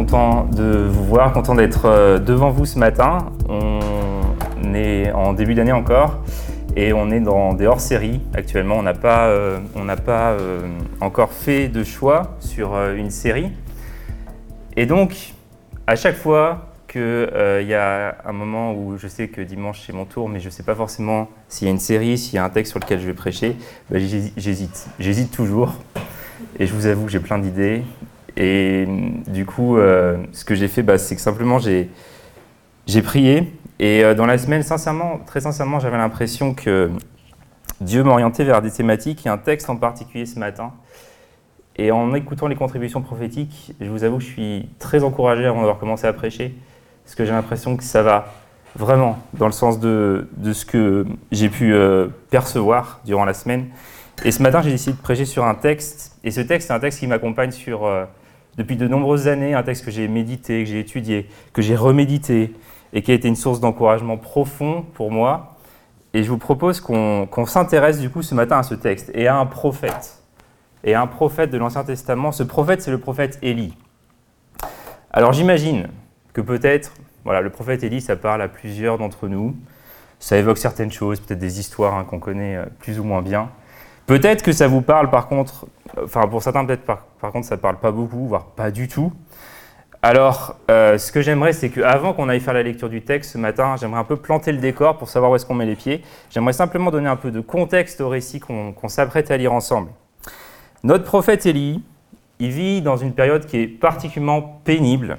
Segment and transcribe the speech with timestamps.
[0.00, 3.18] content de vous voir, content d'être euh, devant vous ce matin.
[3.50, 6.22] On est en début d'année encore
[6.74, 8.76] et on est dans des hors-séries actuellement.
[8.76, 10.66] On n'a pas, euh, on pas euh,
[11.02, 13.52] encore fait de choix sur une série.
[14.74, 15.34] Et donc,
[15.86, 20.06] à chaque fois qu'il y a un moment où je sais que dimanche c'est mon
[20.06, 22.44] tour, mais je ne sais pas forcément s'il y a une série, s'il y a
[22.44, 23.54] un texte sur lequel je vais prêcher,
[23.90, 24.88] bah, j'hésite.
[24.98, 25.74] J'hésite toujours.
[26.58, 27.82] Et je vous avoue que j'ai plein d'idées.
[28.36, 28.86] Et
[29.26, 33.52] du coup, euh, ce que j'ai fait, bah, c'est que simplement j'ai prié.
[33.78, 36.90] Et euh, dans la semaine, sincèrement, très sincèrement, j'avais l'impression que
[37.80, 40.72] Dieu m'orientait vers des thématiques et un texte en particulier ce matin.
[41.76, 45.60] Et en écoutant les contributions prophétiques, je vous avoue que je suis très encouragé avant
[45.60, 46.54] d'avoir commencé à prêcher,
[47.04, 48.34] parce que j'ai l'impression que ça va
[48.76, 53.68] vraiment dans le sens de, ce que j'ai pu euh, percevoir durant la semaine.
[54.24, 56.80] Et ce matin, j'ai décidé de prêcher sur un texte, et ce texte, c'est un
[56.80, 57.86] texte qui m'accompagne sur
[58.60, 62.52] depuis de nombreuses années, un texte que j'ai médité, que j'ai étudié, que j'ai remédité
[62.92, 65.56] et qui a été une source d'encouragement profond pour moi.
[66.12, 69.38] Et je vous propose qu'on s'intéresse du coup ce matin à ce texte et à
[69.38, 70.22] un prophète.
[70.84, 72.32] Et à un prophète de l'Ancien Testament.
[72.32, 73.74] Ce prophète, c'est le prophète Élie.
[75.10, 75.88] Alors j'imagine
[76.34, 76.92] que peut-être,
[77.24, 79.56] voilà, le prophète Élie, ça parle à plusieurs d'entre nous.
[80.18, 83.48] Ça évoque certaines choses, peut-être des histoires hein, qu'on connaît euh, plus ou moins bien.
[84.10, 85.68] Peut-être que ça vous parle par contre,
[86.02, 89.12] enfin pour certains peut-être par, contre ça ne parle pas beaucoup, voire pas du tout.
[90.02, 93.38] Alors euh, ce que j'aimerais c'est qu'avant qu'on aille faire la lecture du texte ce
[93.38, 96.02] matin, j'aimerais un peu planter le décor pour savoir où est-ce qu'on met les pieds.
[96.28, 99.90] J'aimerais simplement donner un peu de contexte au récit qu'on s'apprête à lire ensemble.
[100.82, 101.80] Notre prophète Élie,
[102.40, 105.18] il vit dans une période qui est particulièrement pénible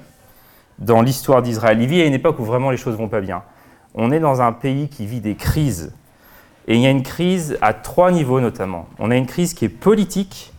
[0.78, 1.80] dans l'histoire d'Israël.
[1.80, 3.42] Il vit à une époque où vraiment les choses vont pas bien.
[3.94, 5.94] On est dans un pays qui vit des crises
[6.68, 8.86] et il y a une crise à trois niveaux notamment.
[8.98, 10.52] On a une crise qui est politique,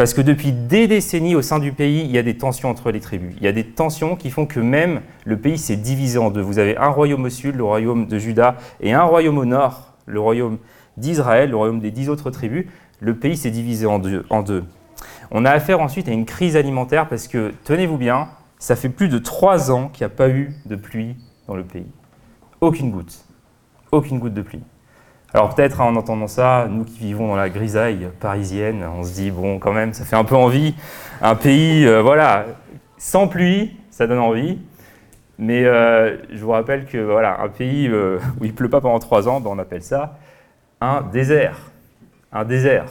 [0.00, 2.90] parce que depuis des décennies au sein du pays, il y a des tensions entre
[2.90, 3.34] les tribus.
[3.36, 6.40] Il y a des tensions qui font que même le pays s'est divisé en deux.
[6.40, 9.92] Vous avez un royaume au sud, le royaume de Juda, et un royaume au nord,
[10.06, 10.56] le royaume
[10.96, 12.64] d'Israël, le royaume des dix autres tribus.
[12.98, 14.64] Le pays s'est divisé en deux, en deux.
[15.30, 19.08] On a affaire ensuite à une crise alimentaire parce que, tenez-vous bien, ça fait plus
[19.08, 21.14] de trois ans qu'il n'y a pas eu de pluie
[21.46, 21.92] dans le pays.
[22.62, 23.24] Aucune goutte.
[23.92, 24.62] Aucune goutte de pluie.
[25.32, 29.30] Alors peut-être en entendant ça, nous qui vivons dans la grisaille parisienne, on se dit
[29.30, 30.74] bon quand même ça fait un peu envie.
[31.22, 32.46] Un pays euh, voilà
[32.98, 34.58] sans pluie, ça donne envie.
[35.38, 38.98] Mais euh, je vous rappelle que voilà un pays euh, où il pleut pas pendant
[38.98, 40.18] trois ans, ben, on appelle ça
[40.80, 41.58] un désert,
[42.32, 42.86] un désert.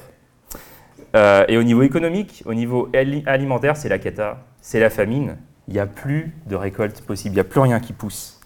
[1.15, 2.87] et au niveau économique, au niveau
[3.25, 5.37] alimentaire, c'est la cata, c'est la famine.
[5.67, 8.39] Il n'y a plus de récolte possible, il n'y a plus rien qui pousse.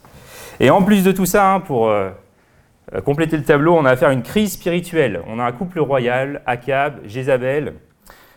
[0.61, 1.93] Et en plus de tout ça, hein, pour
[3.05, 5.21] compléter le tableau, on a affaire à une crise spirituelle.
[5.27, 7.73] On a un couple royal, Akab, Jézabel.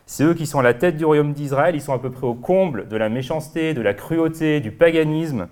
[0.06, 1.74] C'est eux qui sont à la tête du royaume d'Israël.
[1.74, 5.48] Ils sont à peu près au comble de la méchanceté, de la cruauté, du paganisme.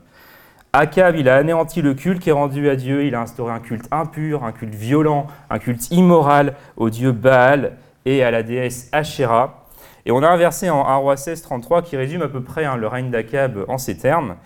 [0.73, 3.05] Akab, il a anéanti le culte qui est rendu à Dieu.
[3.05, 7.73] Il a instauré un culte impur, un culte violent, un culte immoral au dieu Baal
[8.05, 9.67] et à la déesse Asherah.
[10.07, 12.65] Et on a un verset en 1 roi 16, 33 qui résume à peu près
[12.65, 14.37] hein, le règne d'Akab en ces termes.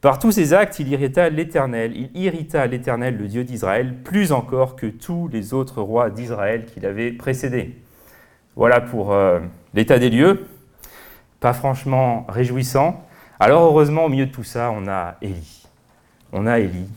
[0.00, 4.76] Par tous ses actes, il irrita l'Éternel, il irrita l'Éternel, le Dieu d'Israël, plus encore
[4.76, 7.74] que tous les autres rois d'Israël qui l'avaient précédé.
[8.54, 9.40] Voilà pour euh,
[9.74, 10.46] l'état des lieux,
[11.40, 13.04] pas franchement réjouissant.
[13.40, 15.66] Alors heureusement, au milieu de tout ça, on a Élie.
[16.32, 16.88] On a Élie.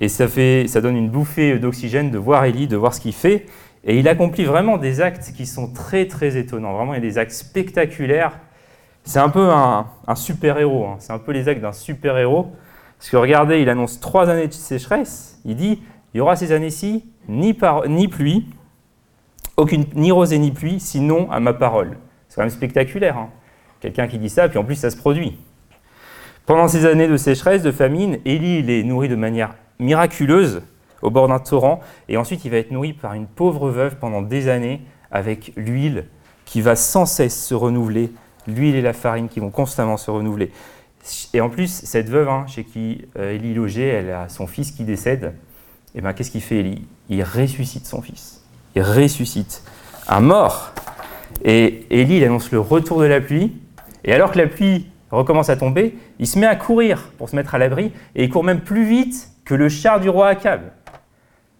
[0.00, 3.12] Et ça, fait, ça donne une bouffée d'oxygène de voir Élie, de voir ce qu'il
[3.12, 3.46] fait.
[3.84, 6.72] Et il accomplit vraiment des actes qui sont très très étonnants.
[6.72, 8.40] Vraiment, il y a des actes spectaculaires
[9.04, 10.96] c'est un peu un, super-héros, hein.
[10.98, 12.52] c'est un peu les actes d'un super-héros.
[12.98, 16.52] Parce que regardez, il annonce trois années de sécheresse, il dit, il y aura ces
[16.52, 17.56] années-ci ni,
[17.88, 18.46] ni pluie,
[19.56, 21.96] aucune, ni rosée ni pluie, sinon à ma parole.
[22.28, 23.16] C'est quand même spectaculaire.
[23.16, 23.30] Hein.
[23.80, 25.38] Quelqu'un qui dit ça, puis en plus ça se produit.
[26.46, 30.62] Pendant ces années de sécheresse, de famine, Élie il est nourri de manière miraculeuse
[31.00, 34.20] au bord d'un torrent, et ensuite il va être nourri par une pauvre veuve pendant
[34.20, 36.06] des années avec l'huile
[36.44, 38.12] qui va sans cesse se renouveler
[38.50, 40.50] l'huile et la farine qui vont constamment se renouveler.
[41.32, 44.70] Et en plus, cette veuve hein, chez qui euh, Élie logeait, elle a son fils
[44.70, 45.32] qui décède.
[45.94, 46.86] Et eh bien, qu'est-ce qu'il fait Élie?
[47.08, 48.42] Il ressuscite son fils.
[48.76, 49.62] Il ressuscite
[50.06, 50.72] un mort.
[51.44, 53.56] Et Élie, il annonce le retour de la pluie.
[54.04, 57.34] Et alors que la pluie recommence à tomber, il se met à courir pour se
[57.34, 57.92] mettre à l'abri.
[58.14, 60.60] Et il court même plus vite que le char du roi Akab.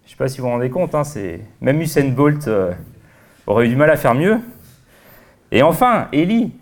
[0.05, 1.03] Je ne sais pas si vous vous rendez compte, hein,
[1.61, 2.73] même Usain Bolt euh,
[3.47, 4.39] aurait eu du mal à faire mieux.
[5.53, 6.53] Et enfin, Élie,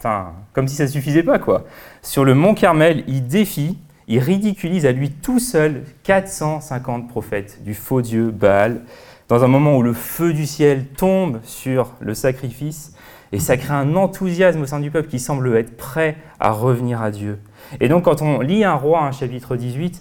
[0.00, 1.66] Enfin, comme si ça ne suffisait pas, quoi.
[2.00, 3.76] Sur le mont Carmel, il défie,
[4.08, 8.80] il ridiculise à lui tout seul 450 prophètes du faux dieu Baal,
[9.28, 12.94] dans un moment où le feu du ciel tombe sur le sacrifice
[13.32, 17.02] Et ça crée un enthousiasme au sein du peuple qui semble être prêt à revenir
[17.02, 17.38] à Dieu.
[17.78, 20.00] Et donc quand on lit un roi, un chapitre 18,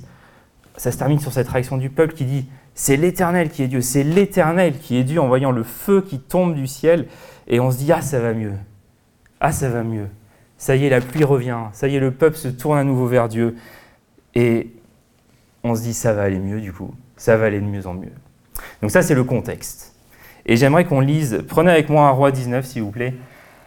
[0.77, 3.81] ça se termine sur cette réaction du peuple qui dit c'est l'Éternel qui est Dieu,
[3.81, 7.07] c'est l'Éternel qui est Dieu en voyant le feu qui tombe du ciel.
[7.49, 8.53] Et on se dit ah ça va mieux,
[9.39, 10.07] ah ça va mieux.
[10.57, 13.07] Ça y est, la pluie revient, ça y est, le peuple se tourne à nouveau
[13.07, 13.55] vers Dieu.
[14.35, 14.69] Et
[15.63, 17.93] on se dit ça va aller mieux du coup, ça va aller de mieux en
[17.93, 18.11] mieux.
[18.81, 19.95] Donc ça c'est le contexte.
[20.45, 23.13] Et j'aimerais qu'on lise, prenez avec moi un roi 19 s'il vous plaît,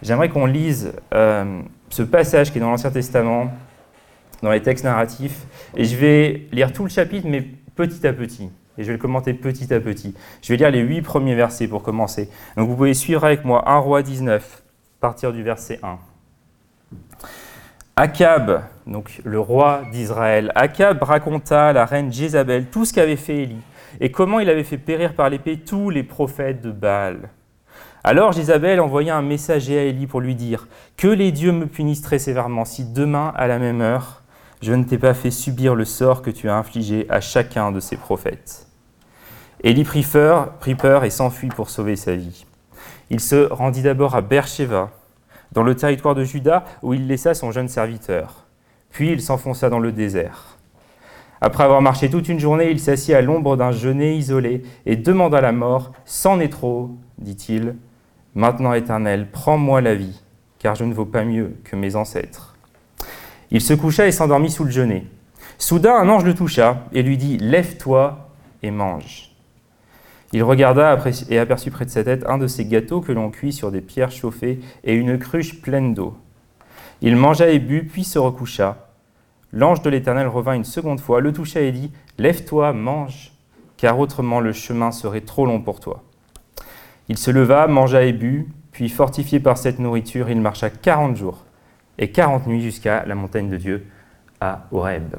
[0.03, 1.61] j'aimerais qu'on lise euh,
[1.91, 3.53] ce passage qui est dans l'Ancien Testament,
[4.43, 5.47] dans les textes narratifs,
[5.77, 7.43] et je vais lire tout le chapitre, mais
[7.77, 8.51] petit à petit.
[8.79, 10.15] Et je vais le commenter petit à petit.
[10.41, 12.31] Je vais lire les huit premiers versets pour commencer.
[12.57, 14.62] Donc vous pouvez suivre avec moi 1 roi 19, à
[15.03, 15.99] partir du verset 1.
[17.97, 23.43] Akab, donc le roi d'Israël, Akab raconta à la reine Jézabel tout ce qu'avait fait
[23.43, 23.63] Élie
[24.01, 27.31] et comment il avait fait périr par l'épée tous les prophètes de Baal.
[28.05, 32.03] Alors Jézabel envoya un messager à Élie pour lui dire Que les dieux me punissent
[32.03, 34.23] très sévèrement si demain, à la même heure,
[34.63, 37.81] je ne t'ai pas fait subir le sort que tu as infligé à chacun de
[37.81, 38.69] ces prophètes.
[39.65, 42.47] Élie prit peur, prit peur et s'enfuit pour sauver sa vie.
[43.13, 44.91] Il se rendit d'abord à Beersheba,
[45.53, 48.47] dans le territoire de Juda, où il laissa son jeune serviteur.
[48.89, 50.57] Puis il s'enfonça dans le désert.
[51.43, 55.43] Après avoir marché toute une journée, il s'assit à l'ombre d'un genêt isolé et demanda
[55.43, 55.93] la mort.
[56.07, 57.77] C'en est trop, dit-il.
[58.35, 60.23] Maintenant, Éternel, prends-moi la vie,
[60.59, 62.57] car je ne vaux pas mieux que mes ancêtres.
[63.51, 65.05] Il se coucha et s'endormit sous le genêt.
[65.59, 68.31] Soudain, un ange le toucha et lui dit Lève-toi
[68.63, 69.32] et mange.
[70.33, 70.99] Il regarda
[71.29, 73.83] et aperçut près de sa tête un de ces gâteaux que l'on cuit sur des
[73.83, 76.17] pierres chauffées et une cruche pleine d'eau.
[77.03, 78.89] Il mangea et but, puis se recoucha.
[79.53, 83.33] L'ange de l'Éternel revint une seconde fois, le toucha et dit Lève-toi, mange,
[83.77, 86.03] car autrement le chemin serait trop long pour toi.
[87.09, 91.45] Il se leva, mangea et but, puis fortifié par cette nourriture, il marcha quarante jours
[91.99, 93.87] et quarante nuits jusqu'à la montagne de Dieu
[94.41, 95.17] à Horeb.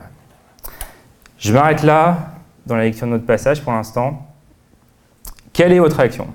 [1.37, 2.31] Je m'arrête là
[2.65, 4.32] dans la lecture de notre passage pour l'instant.
[5.53, 6.27] Quelle est votre réaction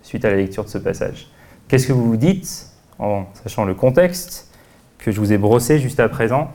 [0.00, 1.28] suite à la lecture de ce passage?
[1.68, 4.50] Qu'est-ce que vous vous dites en sachant le contexte
[4.96, 6.50] que je vous ai brossé juste à présent?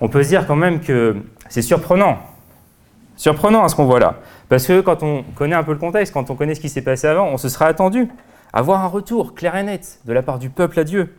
[0.00, 1.16] On peut se dire quand même que
[1.50, 2.20] c'est surprenant.
[3.16, 4.16] Surprenant à ce qu'on voit là.
[4.48, 6.80] Parce que quand on connaît un peu le contexte, quand on connaît ce qui s'est
[6.80, 8.08] passé avant, on se serait attendu
[8.54, 11.14] à voir un retour clair et net de la part du peuple à Dieu.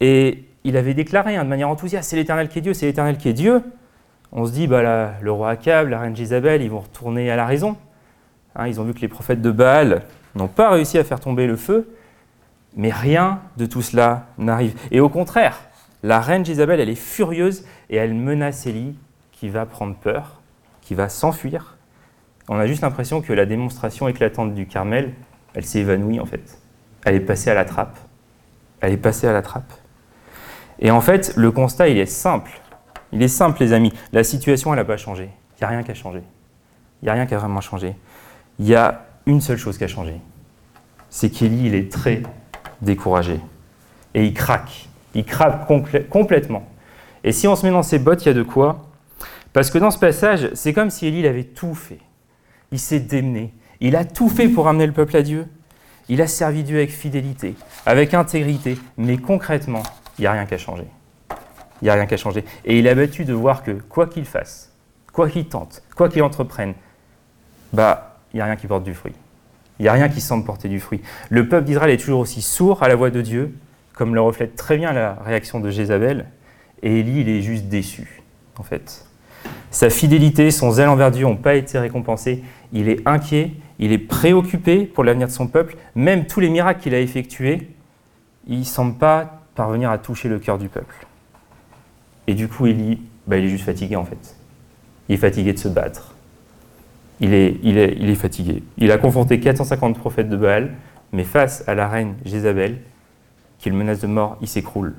[0.00, 3.16] Et il avait déclaré hein, de manière enthousiaste, c'est l'Éternel qui est Dieu, c'est l'Éternel
[3.16, 3.62] qui est Dieu.
[4.30, 7.46] On se dit, bah, le roi Akab, la reine Jézabel, ils vont retourner à la
[7.46, 7.78] raison.
[8.56, 10.02] Hein, ils ont vu que les prophètes de Baal
[10.34, 11.94] n'ont pas réussi à faire tomber le feu,
[12.76, 14.74] mais rien de tout cela n'arrive.
[14.90, 15.60] Et au contraire,
[16.02, 18.96] la reine Jézabel, elle est furieuse et elle menace Élie
[19.32, 20.40] qui va prendre peur,
[20.80, 21.76] qui va s'enfuir.
[22.48, 25.12] On a juste l'impression que la démonstration éclatante du Carmel,
[25.54, 26.58] elle s'est évanouie en fait.
[27.04, 27.96] Elle est passée à la trappe.
[28.80, 29.72] Elle est passée à la trappe.
[30.78, 32.50] Et en fait, le constat, il est simple.
[33.12, 33.92] Il est simple, les amis.
[34.12, 35.30] La situation, elle n'a pas changé.
[35.56, 36.22] Il n'y a rien qui a changé.
[37.02, 37.94] Il n'y a rien qui a vraiment changé
[38.60, 40.20] il y a une seule chose qui a changé.
[41.08, 42.22] C'est qu'Élie, il est très
[42.82, 43.40] découragé.
[44.12, 44.88] Et il craque.
[45.14, 45.66] Il craque
[46.10, 46.68] complètement.
[47.24, 48.86] Et si on se met dans ses bottes, il y a de quoi?
[49.54, 52.00] Parce que dans ce passage, c'est comme si Élie avait tout fait.
[52.70, 53.54] Il s'est démené.
[53.80, 55.46] Il a tout fait pour amener le peuple à Dieu.
[56.10, 57.54] Il a servi Dieu avec fidélité,
[57.86, 58.78] avec intégrité.
[58.98, 59.82] Mais concrètement,
[60.18, 60.86] il n'y a rien qu'à changer.
[61.80, 62.44] Il n'y a rien qu'à changer.
[62.66, 64.70] Et il a battu de voir que quoi qu'il fasse,
[65.14, 66.74] quoi qu'il tente, quoi qu'il entreprenne,
[67.72, 69.14] bah, il n'y a rien qui porte du fruit.
[69.78, 71.00] Il n'y a rien qui semble porter du fruit.
[71.30, 73.54] Le peuple d'Israël est toujours aussi sourd à la voix de Dieu,
[73.94, 76.26] comme le reflète très bien la réaction de Jézabel,
[76.82, 78.22] et Élie, il est juste déçu,
[78.58, 79.06] en fait.
[79.70, 82.42] Sa fidélité, son zèle envers Dieu n'ont pas été récompensés.
[82.72, 85.76] Il est inquiet, il est préoccupé pour l'avenir de son peuple.
[85.94, 87.68] Même tous les miracles qu'il a effectués,
[88.46, 91.06] il ne semble pas parvenir à toucher le cœur du peuple.
[92.26, 94.36] Et du coup, Élie, bah, il est juste fatigué, en fait.
[95.08, 96.14] Il est fatigué de se battre
[97.20, 98.62] il est, fatigué.
[98.78, 100.72] Il a confronté 450 prophètes de Baal,
[101.12, 102.78] mais face à la reine Jézabel,
[103.58, 104.94] qui le menace de mort, il s'écroule.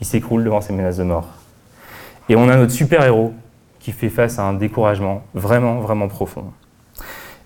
[0.00, 1.28] Il s'écroule devant ces menaces de mort.
[2.28, 3.34] Et on a notre super-héros
[3.80, 6.52] qui fait face à un découragement vraiment, vraiment profond.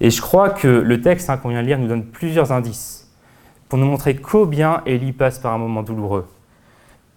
[0.01, 3.11] Et je crois que le texte hein, qu'on vient de lire nous donne plusieurs indices
[3.69, 6.29] pour nous montrer combien Élie passe par un moment douloureux.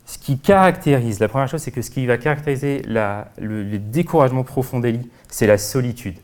[0.06, 4.44] Ce qui caractérise, la première chose, c'est que ce qui va caractériser le, le découragement
[4.44, 6.16] profond d'Élie, c'est la solitude.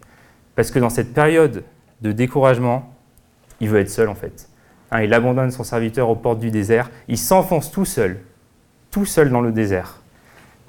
[0.55, 1.63] Parce que dans cette période
[2.01, 2.93] de découragement,
[3.59, 4.49] il veut être seul en fait.
[4.91, 8.19] Hein, il abandonne son serviteur aux portes du désert, il s'enfonce tout seul,
[8.91, 10.01] tout seul dans le désert.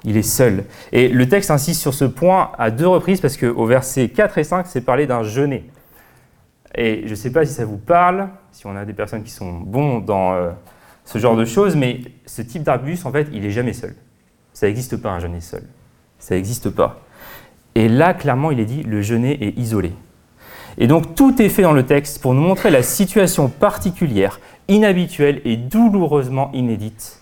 [0.03, 0.65] Il est seul.
[0.91, 4.43] Et le texte insiste sur ce point à deux reprises parce qu'au verset 4 et
[4.43, 5.69] 5, c'est parlé d'un jeûner.
[6.75, 9.31] Et je ne sais pas si ça vous parle, si on a des personnes qui
[9.31, 10.51] sont bons dans euh,
[11.03, 13.95] ce genre de choses, mais ce type d'arbuste, en fait, il n'est jamais seul.
[14.53, 15.63] Ça n'existe pas un jeûner seul.
[16.19, 17.01] Ça n'existe pas.
[17.77, 19.93] Et là, clairement, il est dit, le jeûner est isolé.
[20.79, 25.43] Et donc, tout est fait dans le texte pour nous montrer la situation particulière, inhabituelle
[25.45, 27.21] et douloureusement inédite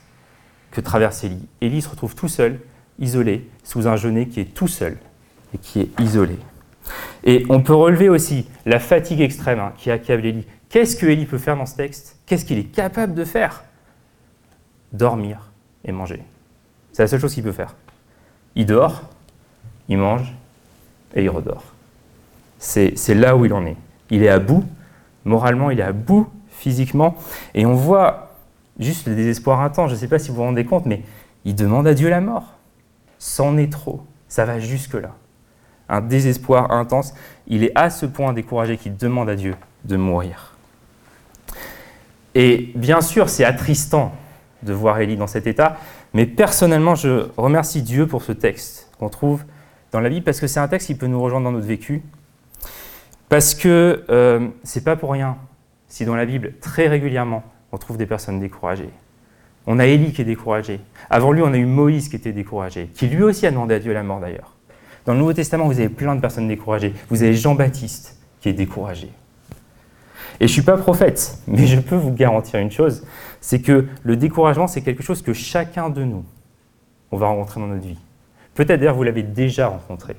[0.71, 1.45] que traverse Élie.
[1.59, 2.61] Élie se retrouve tout seul,
[2.99, 4.97] isolé, sous un jeûner qui est tout seul
[5.53, 6.37] et qui est isolé.
[7.25, 10.47] Et on peut relever aussi la fatigue extrême hein, qui accable Élie.
[10.69, 12.17] Qu'est-ce que Élie peut faire dans ce texte?
[12.25, 13.65] Qu'est-ce qu'il est capable de faire?
[14.93, 15.51] Dormir
[15.83, 16.23] et manger.
[16.93, 17.75] C'est la seule chose qu'il peut faire.
[18.55, 19.01] Il dort,
[19.89, 20.33] il mange
[21.15, 21.63] et il redort.
[22.59, 23.77] C'est là où il en est.
[24.09, 24.63] Il est à bout,
[25.23, 27.15] moralement, il est à bout physiquement,
[27.53, 28.31] et on voit
[28.79, 29.89] juste le désespoir intense.
[29.89, 31.01] Je ne sais pas si vous vous rendez compte, mais
[31.43, 32.53] il demande à Dieu la mort.
[33.19, 34.03] C'en est trop.
[34.27, 35.11] Ça va jusque-là.
[35.89, 37.13] Un désespoir intense.
[37.47, 40.55] Il est à ce point découragé qu'il demande à Dieu de mourir.
[42.33, 44.11] Et bien sûr, c'est attristant
[44.63, 45.77] de voir Élie dans cet état,
[46.13, 49.43] mais personnellement, je remercie Dieu pour ce texte qu'on trouve
[49.95, 52.03] dans la Bible, parce que c'est un texte qui peut nous rejoindre dans notre vécu,
[53.29, 55.37] parce que euh, c'est pas pour rien
[55.87, 58.89] si dans la Bible, très régulièrement, on trouve des personnes découragées.
[59.67, 60.81] On a Élie qui est découragé.
[61.09, 63.79] Avant lui, on a eu Moïse qui était découragé, qui lui aussi a demandé à
[63.79, 64.57] Dieu la mort d'ailleurs.
[65.05, 66.93] Dans le Nouveau Testament, vous avez plein de personnes découragées.
[67.09, 69.07] Vous avez Jean-Baptiste qui est découragé.
[69.07, 69.13] Et
[70.41, 73.05] je ne suis pas prophète, mais je peux vous garantir une chose,
[73.39, 76.25] c'est que le découragement, c'est quelque chose que chacun de nous,
[77.11, 77.97] on va rencontrer dans notre vie.
[78.55, 80.15] Peut-être d'ailleurs vous l'avez déjà rencontré,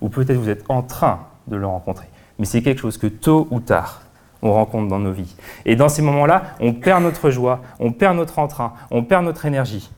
[0.00, 2.06] ou peut-être vous êtes en train de le rencontrer,
[2.38, 4.02] mais c'est quelque chose que tôt ou tard,
[4.42, 5.36] on rencontre dans nos vies.
[5.64, 9.46] Et dans ces moments-là, on perd notre joie, on perd notre entrain, on perd notre
[9.46, 9.90] énergie.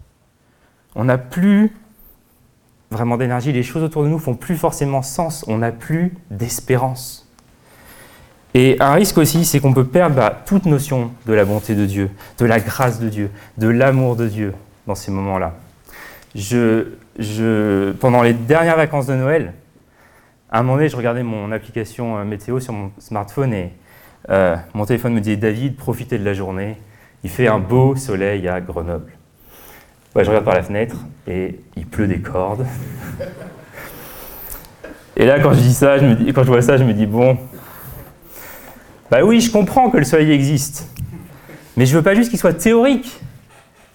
[0.94, 1.72] On n'a plus
[2.90, 7.28] vraiment d'énergie, les choses autour de nous font plus forcément sens, on n'a plus d'espérance.
[8.54, 11.86] Et un risque aussi, c'est qu'on peut perdre bah, toute notion de la bonté de
[11.86, 14.54] Dieu, de la grâce de Dieu, de l'amour de Dieu
[14.86, 15.54] dans ces moments-là.
[16.36, 16.86] Je,
[18.00, 19.52] pendant les dernières vacances de Noël,
[20.54, 23.72] à un moment donné, je regardais mon application euh, météo sur mon smartphone et
[24.30, 26.76] euh, mon téléphone me disait David, profitez de la journée.
[27.24, 29.10] Il fait un beau soleil à Grenoble.
[30.14, 32.66] je regarde par la fenêtre et il pleut des cordes.
[35.16, 37.38] Et là, quand je dis ça, quand je vois ça, je me dis bon,
[39.10, 40.88] bah oui, je comprends que le soleil existe,
[41.76, 43.20] mais je veux pas juste qu'il soit théorique.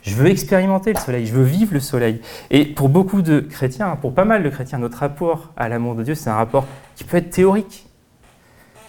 [0.10, 2.20] Je veux expérimenter le soleil, je veux vivre le soleil.
[2.50, 6.02] Et pour beaucoup de chrétiens, pour pas mal de chrétiens, notre rapport à l'amour de
[6.02, 7.88] Dieu, c'est un rapport qui peut être théorique.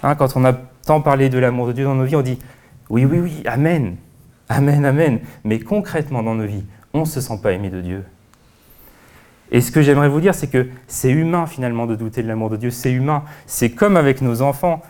[0.02, 2.38] Hein, quand on a tant parlé de l'amour de Dieu dans nos vies, on dit
[2.88, 3.96] oui, oui, oui, Amen,
[4.48, 5.20] Amen, Amen.
[5.44, 8.02] Mais concrètement dans nos vies, on ne se sent pas aimé de Dieu.
[9.50, 12.48] Et ce que j'aimerais vous dire, c'est que c'est humain finalement de douter de l'amour
[12.48, 13.24] de Dieu, c'est humain.
[13.44, 14.80] C'est comme avec nos enfants,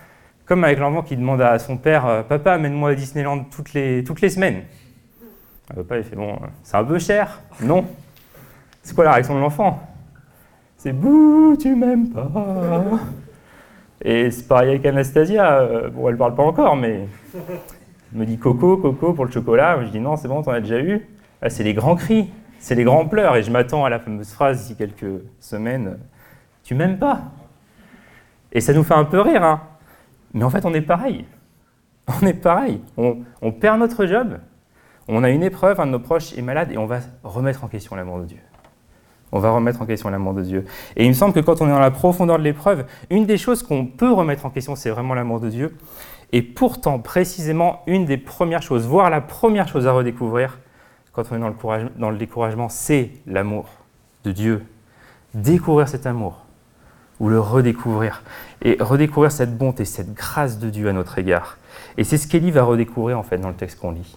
[0.47, 4.63] comme avec l'enfant qui demande à son père Papa, amène-moi à Disneyland toutes les semaines.
[5.77, 7.41] Le papa, il fait Bon, c'est un peu cher.
[7.63, 7.85] Non?
[8.83, 9.81] C'est quoi la réaction de l'enfant?
[10.77, 12.31] C'est Bouh, tu m'aimes pas.
[14.03, 15.61] Et c'est pareil avec Anastasia.
[15.61, 19.85] Euh, bon, elle parle pas encore, mais elle me dit coco, coco pour le chocolat.
[19.85, 21.07] Je dis non, c'est bon, t'en as déjà eu.
[21.43, 23.37] Là, c'est les grands cris, c'est les grands pleurs.
[23.37, 25.99] Et je m'attends à la fameuse phrase d'ici quelques semaines
[26.65, 27.21] Tu m'aimes pas
[28.53, 29.61] Et ça nous fait un peu rire, hein.
[30.33, 31.27] Mais en fait, on est pareil.
[32.23, 32.81] On est pareil.
[32.97, 34.39] On perd notre job.
[35.13, 37.69] On a une épreuve, un de nos proches est malade et on va remettre en
[37.69, 38.41] question l'amour de Dieu
[39.33, 40.65] on va remettre en question l'amour de Dieu.
[40.97, 43.39] Et il me semble que quand on est dans la profondeur de l'épreuve, une des
[43.39, 45.77] choses qu'on peut remettre en question, c'est vraiment l'amour de Dieu.
[46.33, 50.59] Et pourtant, précisément, une des premières choses, voire la première chose à redécouvrir,
[51.13, 51.39] quand on est
[51.99, 53.67] dans le, découragement, c'est l'amour
[54.25, 54.65] de Dieu.
[55.35, 56.45] Découvrir cet amour,
[57.19, 58.23] ou le redécouvrir,
[58.63, 61.59] et redécouvrir cette bonté, cette grâce de Dieu à notre égard.
[61.97, 64.17] Et c'est ce qu'Élie va redécouvrir en fait dans le texte qu'on lit.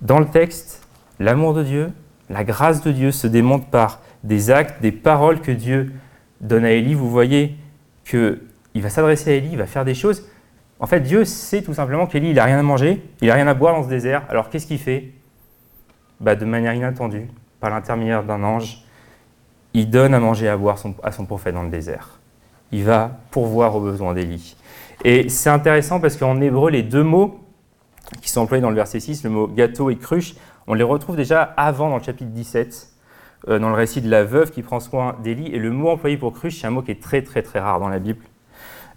[0.00, 0.86] Dans le texte,
[1.18, 1.92] l'amour de Dieu,
[2.28, 5.92] la grâce de Dieu se démontre par des actes, des paroles que Dieu
[6.40, 6.94] donne à Élie.
[6.94, 7.56] Vous voyez
[8.04, 8.38] qu'il
[8.74, 10.28] va s'adresser à Élie, il va faire des choses.
[10.78, 13.46] En fait, Dieu sait tout simplement qu'Élie, il n'a rien à manger, il n'a rien
[13.46, 14.24] à boire dans ce désert.
[14.28, 15.12] Alors qu'est-ce qu'il fait?
[16.20, 17.28] Bah, De manière inattendue,
[17.60, 18.82] par l'intermédiaire d'un ange,
[19.72, 22.18] il donne à manger et à boire à son prophète dans le désert.
[22.72, 24.56] Il va pourvoir aux besoins d'Élie.
[25.04, 27.45] Et c'est intéressant parce qu'en hébreu, les deux mots
[28.20, 30.34] qui sont employés dans le verset 6, le mot gâteau et cruche,
[30.66, 32.88] on les retrouve déjà avant dans le chapitre 17,
[33.48, 35.48] euh, dans le récit de la veuve qui prend soin d'Élie.
[35.52, 37.78] Et le mot employé pour cruche, c'est un mot qui est très très très rare
[37.78, 38.24] dans la Bible,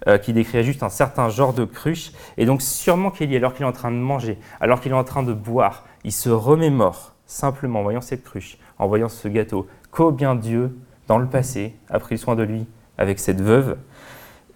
[0.08, 2.12] euh, qui décrit juste un certain genre de cruche.
[2.36, 5.04] Et donc sûrement qu'Élie, alors qu'il est en train de manger, alors qu'il est en
[5.04, 9.68] train de boire, il se remémore simplement en voyant cette cruche, en voyant ce gâteau,
[9.92, 10.76] qu'au bien Dieu,
[11.06, 12.66] dans le passé, a pris soin de lui
[12.98, 13.78] avec cette veuve.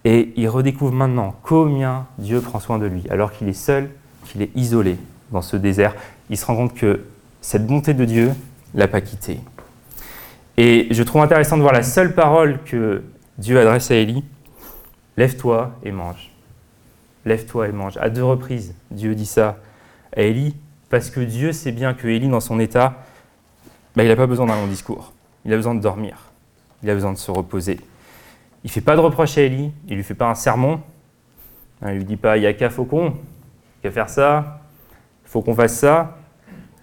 [0.03, 3.89] Et il redécouvre maintenant combien Dieu prend soin de lui, alors qu'il est seul,
[4.25, 4.97] qu'il est isolé
[5.31, 5.95] dans ce désert.
[6.29, 7.05] Il se rend compte que
[7.41, 8.31] cette bonté de Dieu
[8.73, 9.39] l'a pas quitté.
[10.57, 13.03] Et je trouve intéressant de voir la seule parole que
[13.37, 14.23] Dieu adresse à Élie
[15.17, 16.31] Lève-toi et mange.
[17.23, 17.97] Lève-toi et mange.
[17.97, 19.57] À deux reprises, Dieu dit ça
[20.15, 20.55] à Élie,
[20.89, 23.05] parce que Dieu sait bien que Élie, dans son état,
[23.95, 25.13] bah, il n'a pas besoin d'un long discours.
[25.45, 26.17] Il a besoin de dormir.
[26.83, 27.79] Il a besoin de se reposer.
[28.63, 30.81] Il ne fait pas de reproche à Élie, il ne lui fait pas un sermon.
[31.81, 33.15] Il ne lui dit pas, il a qu'à faucon,
[33.91, 34.61] faire ça,
[35.25, 36.17] il faut qu'on fasse ça.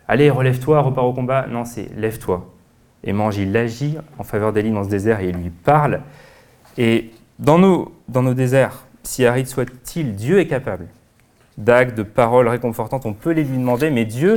[0.09, 1.47] Allez, relève-toi, repars au combat.
[1.49, 2.49] Non, c'est lève-toi
[3.05, 3.37] et mange.
[3.37, 6.01] Il agit en faveur d'Élie dans ce désert et il lui parle.
[6.79, 10.87] Et dans nos, dans nos déserts, si aride soit-il, Dieu est capable
[11.59, 13.07] d'actes, de paroles réconfortantes.
[13.07, 14.37] On peut les lui demander, mais Dieu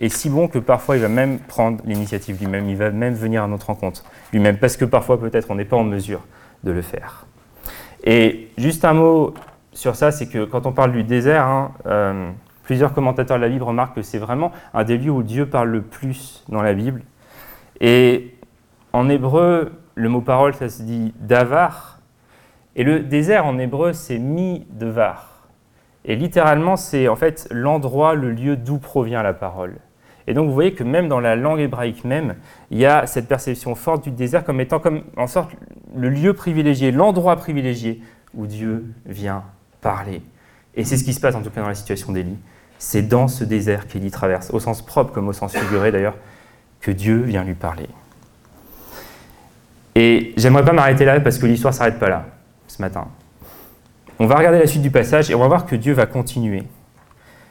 [0.00, 3.42] est si bon que parfois il va même prendre l'initiative lui-même, il va même venir
[3.42, 6.20] à notre rencontre lui-même, parce que parfois peut-être on n'est pas en mesure
[6.64, 7.26] de le faire.
[8.04, 9.34] Et juste un mot
[9.72, 12.30] sur ça, c'est que quand on parle du désert, hein, euh,
[12.62, 15.70] plusieurs commentateurs de la Bible remarquent que c'est vraiment un des lieux où Dieu parle
[15.70, 17.02] le plus dans la Bible.
[17.80, 18.34] Et
[18.92, 22.00] en hébreu, le mot parole, ça se dit davar.
[22.76, 25.48] Et le désert en hébreu, c'est mi-devar.
[26.04, 29.76] Et littéralement, c'est en fait l'endroit, le lieu d'où provient la parole.
[30.26, 32.36] Et donc vous voyez que même dans la langue hébraïque même,
[32.70, 35.50] il y a cette perception forte du désert comme étant comme en sorte
[35.96, 38.00] le lieu privilégié, l'endroit privilégié
[38.34, 39.42] où Dieu vient
[39.82, 40.22] parler.
[40.74, 42.38] Et c'est ce qui se passe en tout cas dans la situation d'Élie.
[42.78, 46.16] C'est dans ce désert qu'Élie traverse, au sens propre comme au sens figuré d'ailleurs,
[46.80, 47.88] que Dieu vient lui parler.
[49.94, 52.24] Et j'aimerais pas m'arrêter là parce que l'histoire s'arrête pas là
[52.66, 53.06] ce matin.
[54.18, 56.64] On va regarder la suite du passage et on va voir que Dieu va continuer.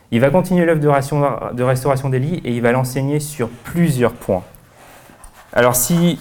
[0.10, 4.44] Il va continuer l'œuvre de restauration d'Élie et il va l'enseigner sur plusieurs points.
[5.54, 6.20] Alors si,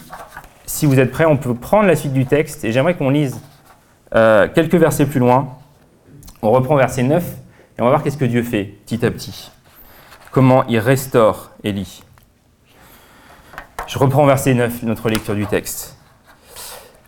[0.65, 3.39] si vous êtes prêts, on peut prendre la suite du texte et j'aimerais qu'on lise
[4.15, 5.57] euh, quelques versets plus loin.
[6.41, 9.51] On reprend verset 9 et on va voir qu'est-ce que Dieu fait petit à petit.
[10.31, 12.03] Comment il restaure Élie.
[13.85, 15.97] Je reprends verset 9, notre lecture du texte.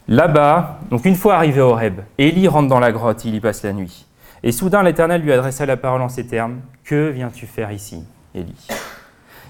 [0.08, 3.64] Là-bas, donc une fois arrivé au Horeb, Élie rentre dans la grotte, il y passe
[3.64, 4.06] la nuit.
[4.44, 8.04] Et soudain, l'Éternel lui adressa la parole en ces termes Que viens-tu faire ici,
[8.36, 8.68] Élie?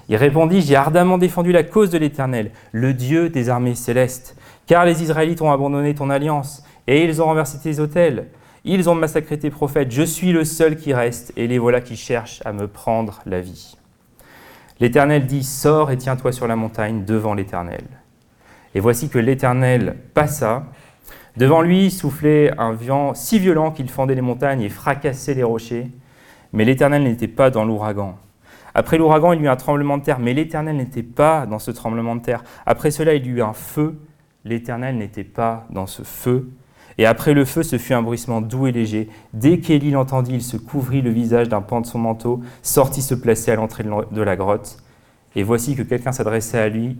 [0.08, 4.84] Il répondit J'ai ardemment défendu la cause de l'Éternel, le Dieu des armées célestes, car
[4.84, 8.28] les Israélites ont abandonné ton alliance, et ils ont renversé tes autels.
[8.64, 9.90] Ils ont massacré tes prophètes.
[9.90, 13.40] Je suis le seul qui reste, et les voilà qui cherchent à me prendre la
[13.40, 13.76] vie.
[14.80, 17.84] L'Éternel dit Sors et tiens-toi sur la montagne devant l'Éternel.
[18.74, 20.64] Et voici que l'Éternel passa.
[21.36, 25.90] Devant lui soufflait un vent si violent qu'il fendait les montagnes et fracassait les rochers.
[26.52, 28.16] Mais l'Éternel n'était pas dans l'ouragan.
[28.74, 31.70] Après l'ouragan, il y eut un tremblement de terre, mais l'Éternel n'était pas dans ce
[31.70, 32.42] tremblement de terre.
[32.66, 33.96] Après cela, il y eut un feu.
[34.44, 36.48] L'Éternel n'était pas dans ce feu.
[36.98, 39.08] Et après le feu, ce fut un bruissement doux et léger.
[39.32, 43.14] Dès qu'Élie l'entendit, il se couvrit le visage d'un pan de son manteau, sortit se
[43.14, 44.78] placer à l'entrée de la grotte.
[45.36, 46.96] Et voici que quelqu'un s'adressait à lui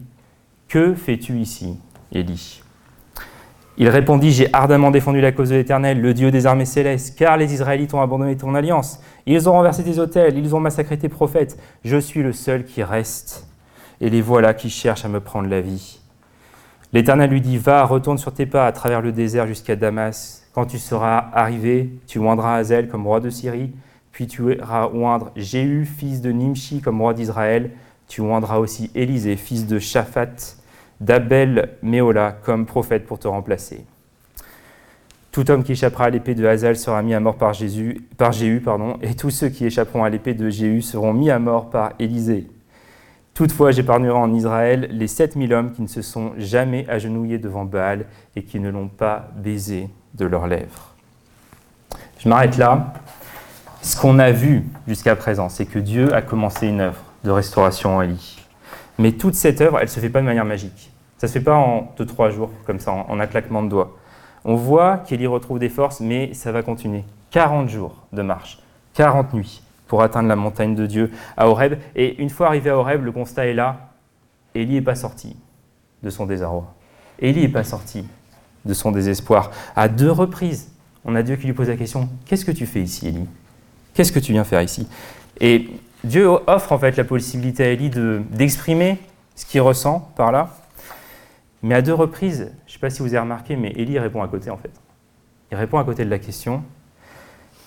[0.69, 1.79] que fais-tu ici,
[2.13, 2.63] Élie?
[3.77, 7.37] Il répondit J'ai ardemment défendu la cause de l'Éternel, le Dieu des armées célestes, car
[7.37, 9.01] les Israélites ont abandonné ton alliance.
[9.27, 11.59] Ils ont renversé tes autels, ils ont massacré tes prophètes.
[11.85, 13.47] Je suis le seul qui reste,
[14.01, 16.01] et les voilà qui cherchent à me prendre la vie.
[16.95, 20.47] L'Éternel lui dit Va, retourne sur tes pas à travers le désert jusqu'à Damas.
[20.55, 23.73] Quand tu seras arrivé, tu oindras Hazel comme roi de Syrie,
[24.13, 27.73] puis tu iras oindre Jéhu, fils de Nimshi, comme roi d'Israël
[28.07, 30.57] tu oindras aussi Élisée, fils de Shaphat,
[31.01, 33.85] d'Abel Méola, comme prophète pour te remplacer.
[35.33, 38.31] Tout homme qui échappera à l'épée de Hazal sera mis à mort par, Jésus, par
[38.31, 41.71] Jéhu, pardon, et tous ceux qui échapperont à l'épée de Jéhu seront mis à mort
[41.71, 42.47] par Élisée.
[43.35, 48.07] Toutefois, j'épargnerai en Israël les 7000 hommes qui ne se sont jamais agenouillés devant Baal
[48.37, 50.95] et qui ne l'ont pas baisé de leurs lèvres.
[52.21, 52.93] Je m'arrête là.
[53.83, 57.97] Ce qu'on a vu jusqu'à présent, c'est que Dieu a commencé une œuvre de restauration
[57.97, 58.41] en Élie.
[58.99, 60.93] Mais toute cette œuvre, elle ne se fait pas de manière magique.
[61.19, 63.69] Ça ne se fait pas en deux, trois jours, comme ça, en, un claquement de
[63.69, 63.97] doigts.
[64.45, 67.03] On voit qu'Élie retrouve des forces, mais ça va continuer.
[67.33, 68.61] 40 jours de marche,
[68.95, 69.64] 40 nuits
[69.95, 71.75] pour atteindre la montagne de Dieu à Horeb.
[71.95, 73.93] Et une fois arrivé à Horeb, le constat est là.
[74.53, 75.37] Élie n'est pas sorti
[76.03, 76.75] de son désarroi.
[77.21, 78.05] Élie n'est pas sorti
[78.65, 79.53] de son désespoir.
[79.77, 80.73] À deux reprises,
[81.05, 83.29] on a Dieu qui lui pose la question Qu'est-ce que tu fais ici, Élie?
[83.95, 84.89] Qu'est-ce que tu viens faire ici?
[85.41, 85.69] Et
[86.03, 87.91] Dieu offre en fait la possibilité à Élie
[88.33, 88.99] d'exprimer
[89.37, 90.57] ce qu'il ressent par là.
[91.63, 94.25] Mais à deux reprises, je ne sais pas si vous avez remarqué, mais Élie répond
[94.25, 94.73] à côté en fait.
[95.53, 96.65] Il répond à côté de la question.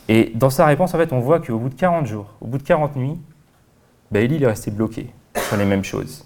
[0.10, 2.58] Et dans sa réponse, en fait, on voit qu'au bout de 40 jours, au bout
[2.58, 3.18] de 40 nuits,
[4.12, 6.26] bah, Élie est resté bloqué sur les mêmes choses.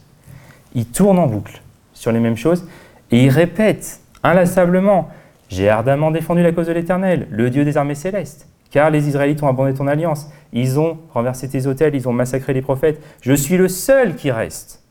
[0.76, 1.62] Il tourne en boucle
[1.94, 2.66] sur les mêmes choses
[3.12, 5.10] et il répète inlassablement
[5.50, 8.48] J'ai ardemment défendu la cause de l'Éternel, le Dieu des armées célestes.
[8.70, 10.30] Car les Israélites ont abandonné ton alliance.
[10.54, 13.04] Ils ont renversé tes autels, ils ont massacré les prophètes.
[13.22, 14.82] Je suis le seul qui reste.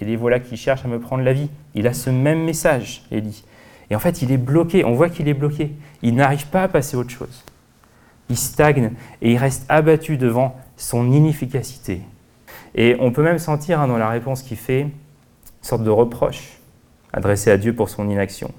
[0.00, 1.50] Et les voilà qui cherchent à me prendre la vie.
[1.74, 3.44] Il a ce même message, Élie.
[3.90, 4.84] Et en fait, il est bloqué.
[4.86, 5.72] On voit qu'il est bloqué.
[6.00, 7.44] Il n'arrive pas à passer à autre chose.
[8.28, 12.00] Il stagne et il reste abattu devant son inefficacité.
[12.74, 14.90] Et on peut même sentir hein, dans la réponse qu'il fait une
[15.62, 16.58] sorte de reproche
[17.12, 18.50] adressé à Dieu pour son inaction.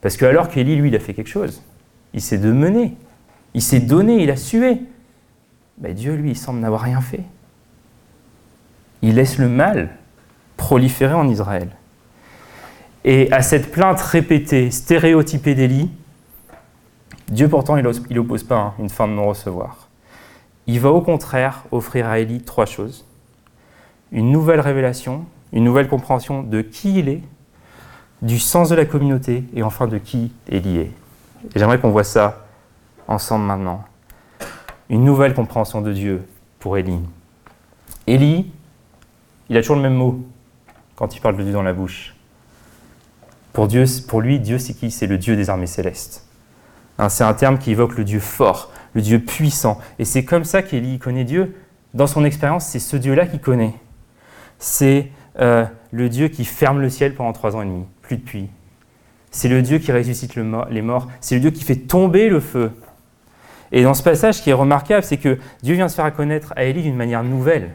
[0.00, 1.62] Parce que alors qu'Élie, lui, il a fait quelque chose,
[2.12, 2.96] il s'est de mener,
[3.54, 4.82] il s'est donné, il a sué.
[5.80, 7.22] Mais Dieu, lui, semble n'avoir rien fait.
[9.00, 9.90] Il laisse le mal
[10.56, 11.68] proliférer en Israël.
[13.04, 15.90] Et à cette plainte répétée, stéréotypée d'Élie,
[17.32, 19.88] Dieu pourtant, il n'oppose pas hein, une fin de non-recevoir.
[20.66, 23.06] Il va au contraire offrir à Élie trois choses.
[24.12, 27.22] Une nouvelle révélation, une nouvelle compréhension de qui il est,
[28.20, 30.92] du sens de la communauté et enfin de qui Élie est.
[31.54, 32.44] Et j'aimerais qu'on voit ça
[33.08, 33.82] ensemble maintenant.
[34.90, 37.00] Une nouvelle compréhension de Dieu pour Élie.
[38.06, 38.52] Élie,
[39.48, 40.20] il a toujours le même mot
[40.96, 42.14] quand il parle de Dieu dans la bouche.
[43.54, 44.90] Pour, Dieu, pour lui, Dieu, c'est qui?
[44.90, 46.26] C'est le Dieu des armées célestes.
[47.02, 49.80] Hein, c'est un terme qui évoque le Dieu fort, le Dieu puissant.
[49.98, 51.56] Et c'est comme ça qu'Élie connaît Dieu.
[51.94, 53.74] Dans son expérience, c'est ce Dieu-là qu'il connaît.
[54.60, 55.10] C'est
[55.40, 58.48] euh, le Dieu qui ferme le ciel pendant trois ans et demi, plus de pluie.
[59.32, 61.08] C'est le Dieu qui ressuscite les morts.
[61.20, 62.70] C'est le Dieu qui fait tomber le feu.
[63.72, 66.52] Et dans ce passage, ce qui est remarquable, c'est que Dieu vient se faire connaître
[66.54, 67.70] à Élie d'une manière nouvelle.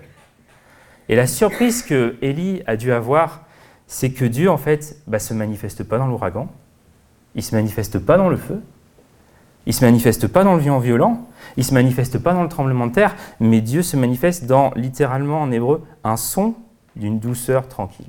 [1.09, 3.43] Et la surprise que Élie a dû avoir,
[3.87, 6.47] c'est que Dieu, en fait, ne bah, se manifeste pas dans l'ouragan,
[7.35, 8.61] il ne se manifeste pas dans le feu,
[9.67, 11.27] il ne se manifeste pas dans le vent violent,
[11.57, 14.71] il ne se manifeste pas dans le tremblement de terre, mais Dieu se manifeste dans,
[14.77, 16.55] littéralement en hébreu, un son
[16.95, 18.07] d'une douceur tranquille.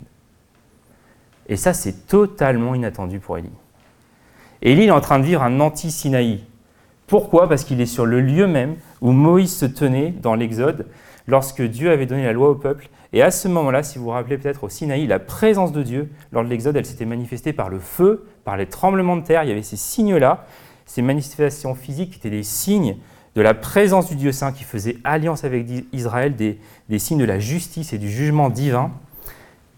[1.48, 3.50] Et ça, c'est totalement inattendu pour Élie.
[4.62, 6.44] Élie est en train de vivre un anti-Sinaï.
[7.08, 7.48] Pourquoi?
[7.48, 10.86] Parce qu'il est sur le lieu même où Moïse se tenait dans l'Exode,
[11.26, 12.88] lorsque Dieu avait donné la loi au peuple.
[13.12, 16.08] Et à ce moment-là, si vous vous rappelez peut-être au Sinaï, la présence de Dieu,
[16.30, 19.42] lors de l'Exode, elle s'était manifestée par le feu, par les tremblements de terre.
[19.42, 20.46] Il y avait ces signes-là,
[20.88, 22.96] ces manifestations physiques étaient des signes
[23.36, 27.38] de la présence du Dieu Saint qui faisait alliance avec Israël, des, signes de la
[27.38, 28.90] justice et du jugement divin.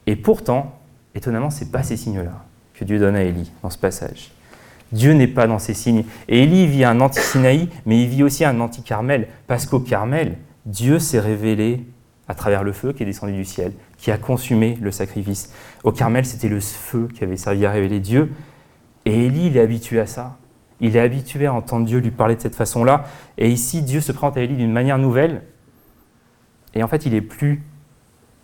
[0.07, 0.79] Et pourtant,
[1.17, 2.45] étonnamment, ce n'est pas ces signes-là
[2.75, 4.31] que Dieu donne à Élie dans ce passage.
[4.93, 6.05] Dieu n'est pas dans ces signes.
[6.29, 11.01] Et Élie vit un anti-Sinaï, mais il vit aussi un anti-Carmel, parce qu'au Carmel, Dieu
[11.01, 11.85] s'est révélé
[12.29, 15.53] à travers le feu qui est descendu du ciel, qui a consumé le sacrifice.
[15.83, 18.33] Au Carmel, c'était le feu qui avait servi à révéler Dieu.
[19.05, 20.39] Et Élie, il est habitué à ça.
[20.81, 23.05] Il est habitué à entendre Dieu lui parler de cette façon-là.
[23.39, 25.43] Et ici, Dieu se présente à Élie d'une manière nouvelle.
[26.75, 27.63] Et en fait, il n'est plus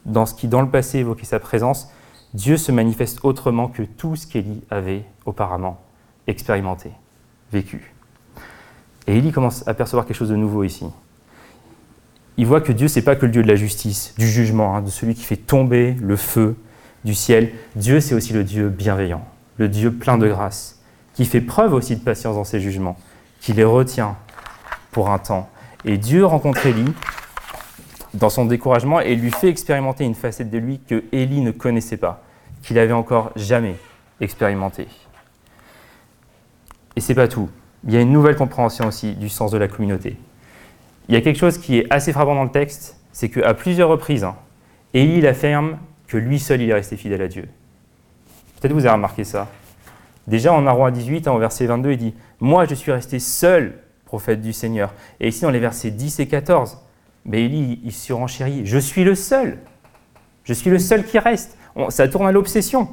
[0.04, 1.90] dans ce qui, dans le passé, évoquait sa présence.
[2.34, 5.80] Dieu se manifeste autrement que tout ce qu'Élie avait auparavant
[6.26, 6.90] expérimenté,
[7.52, 7.94] vécu.
[9.06, 10.86] Et Élie commence à percevoir quelque chose de nouveau ici.
[12.36, 14.82] Il voit que Dieu, c'est pas que le Dieu de la justice, du jugement, hein,
[14.82, 16.56] de celui qui fait tomber le feu
[17.04, 17.52] du ciel.
[17.76, 19.24] Dieu, c'est aussi le Dieu bienveillant,
[19.56, 20.75] le Dieu plein de grâce,
[21.16, 22.96] qui fait preuve aussi de patience dans ses jugements,
[23.40, 24.16] qui les retient
[24.92, 25.48] pour un temps.
[25.86, 26.92] Et Dieu rencontre Élie
[28.12, 31.96] dans son découragement et lui fait expérimenter une facette de lui que Élie ne connaissait
[31.96, 32.22] pas,
[32.62, 33.76] qu'il avait encore jamais
[34.20, 34.88] expérimenté.
[36.96, 37.48] Et c'est pas tout.
[37.86, 40.18] Il y a une nouvelle compréhension aussi du sens de la communauté.
[41.08, 43.88] Il y a quelque chose qui est assez frappant dans le texte, c'est qu'à plusieurs
[43.88, 44.36] reprises, hein,
[44.92, 47.48] Élie affirme que lui seul il est resté fidèle à Dieu.
[48.60, 49.48] Peut-être vous avez remarqué ça.
[50.26, 54.40] Déjà en Arroi 18, en verset 22, il dit Moi je suis resté seul, prophète
[54.40, 54.92] du Seigneur.
[55.20, 56.78] Et ici dans les versets 10 et 14,
[57.24, 59.58] mais Élie, il surenchérit Je suis le seul.
[60.44, 61.56] Je suis le seul qui reste.
[61.88, 62.88] ça tourne à l'obsession.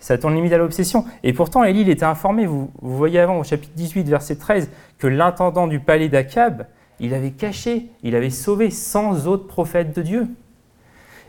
[0.00, 1.04] Ça tourne limite à l'obsession.
[1.24, 4.70] Et pourtant, Élie, il était informé, vous, vous, voyez avant au chapitre 18, verset 13,
[4.98, 6.66] que l'intendant du palais d'Akab,
[7.00, 10.28] il avait caché, il avait sauvé 100 autres prophètes de Dieu.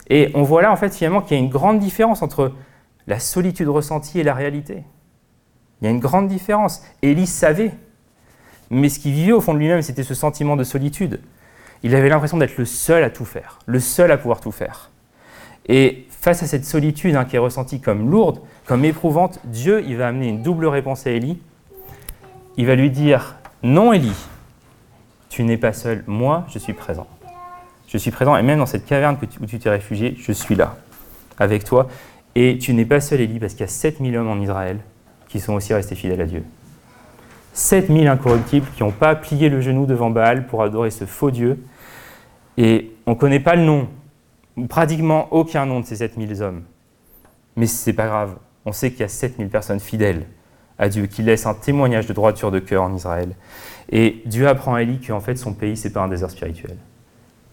[0.07, 2.53] Et on voit là, en fait, finalement, qu'il y a une grande différence entre
[3.09, 4.83] la solitude ressentie et la réalité.
[5.81, 6.83] Il y a une grande différence.
[7.01, 7.71] Élie savait,
[8.69, 11.19] mais ce qu'il vivait au fond de lui-même, c'était ce sentiment de solitude.
[11.81, 14.91] Il avait l'impression d'être le seul à tout faire, le seul à pouvoir tout faire.
[15.67, 19.97] Et face à cette solitude hein, qui est ressentie comme lourde, comme éprouvante, Dieu il
[19.97, 21.41] va amener une double réponse à Élie.
[22.57, 24.15] Il va lui dire Non, Élie,
[25.29, 27.07] tu n'es pas seul, moi je suis présent.
[27.87, 30.77] Je suis présent, et même dans cette caverne où tu t'es réfugié, je suis là,
[31.39, 31.87] avec toi.
[32.35, 34.79] Et tu n'es pas seul, Élie, parce qu'il y a 7000 hommes en Israël
[35.27, 36.43] qui sont aussi restés fidèles à Dieu.
[37.53, 41.63] 7000 incorruptibles qui n'ont pas plié le genou devant Baal pour adorer ce faux Dieu.
[42.57, 43.87] Et on ne connaît pas le nom,
[44.67, 46.63] pratiquement aucun nom de ces 7000 hommes.
[47.55, 48.35] Mais ce n'est pas grave.
[48.65, 50.25] On sait qu'il y a 7000 personnes fidèles
[50.77, 53.35] à Dieu, qui laisse un témoignage de droiture de cœur en Israël.
[53.91, 56.77] Et Dieu apprend à Élie qu'en fait son pays, c'est pas un désert spirituel.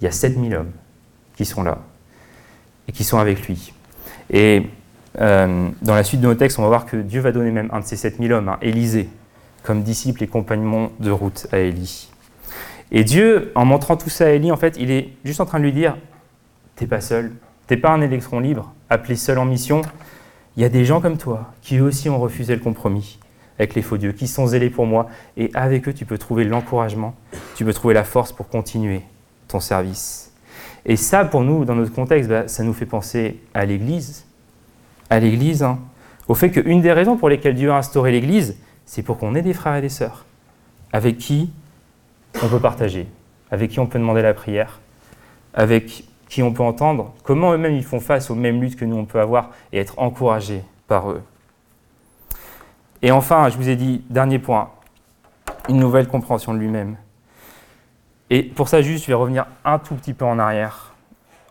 [0.01, 0.73] Il y a 7000 hommes
[1.37, 1.79] qui sont là
[2.89, 3.73] et qui sont avec lui.
[4.31, 4.63] Et
[5.21, 7.69] euh, dans la suite de nos textes, on va voir que Dieu va donner même
[7.73, 9.09] un de ces 7000 hommes, hein, Élisée,
[9.63, 12.09] comme disciple et compagnon de route à Élie.
[12.93, 15.59] Et Dieu, en montrant tout ça à Élie, en fait, il est juste en train
[15.59, 15.97] de lui dire
[16.77, 17.33] T'es pas seul,
[17.67, 19.83] t'es pas un électron libre, appelé seul en mission.
[20.57, 23.19] Il y a des gens comme toi qui eux aussi ont refusé le compromis
[23.59, 25.09] avec les faux dieux, qui sont zélés pour moi.
[25.37, 27.15] Et avec eux, tu peux trouver l'encouragement,
[27.55, 29.03] tu peux trouver la force pour continuer
[29.49, 30.33] ton service.
[30.87, 34.25] Et ça, pour nous, dans notre contexte, bah, ça nous fait penser à l'Église.
[35.11, 35.79] À l'Église, hein.
[36.29, 39.43] au fait qu'une des raisons pour lesquelles Dieu a instauré l'Église, c'est pour qu'on ait
[39.43, 40.25] des frères et des sœurs
[40.93, 41.51] avec qui
[42.43, 43.07] on peut partager,
[43.51, 44.81] avec qui on peut demander la prière,
[45.53, 48.97] avec qui on peut entendre comment eux-mêmes ils font face aux mêmes luttes que nous
[48.97, 51.23] on peut avoir et être encouragés par eux.
[53.03, 54.71] Et enfin, je vous ai dit, dernier point,
[55.69, 56.97] une nouvelle compréhension de lui-même.
[58.31, 60.95] Et pour ça, juste, je vais revenir un tout petit peu en arrière.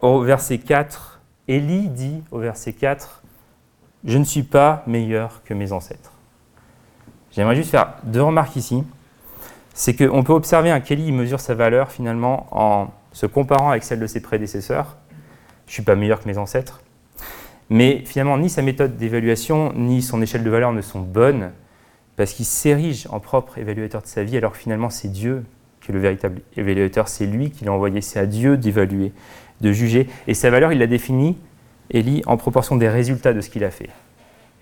[0.02, 3.24] Au verset 4, Élie dit au verset 4,
[4.04, 6.12] Je ne suis pas meilleur que mes ancêtres.
[7.32, 8.84] J'aimerais juste faire deux remarques ici.
[9.74, 14.08] C'est qu'on peut observer Kelly mesure sa valeur finalement en se comparant avec celle de
[14.08, 14.96] ses prédécesseurs.
[15.66, 16.82] Je ne suis pas meilleur que mes ancêtres.
[17.70, 21.52] Mais finalement, ni sa méthode d'évaluation, ni son échelle de valeur ne sont bonnes,
[22.16, 25.44] parce qu'il s'érige en propre évaluateur de sa vie, alors que finalement c'est Dieu
[25.86, 29.12] qui est le véritable évaluateur, c'est lui qui l'a envoyé, c'est à Dieu d'évaluer,
[29.62, 30.10] de juger.
[30.26, 31.38] Et sa valeur, il l'a définie,
[31.92, 33.90] Élie, en proportion des résultats de ce qu'il a fait,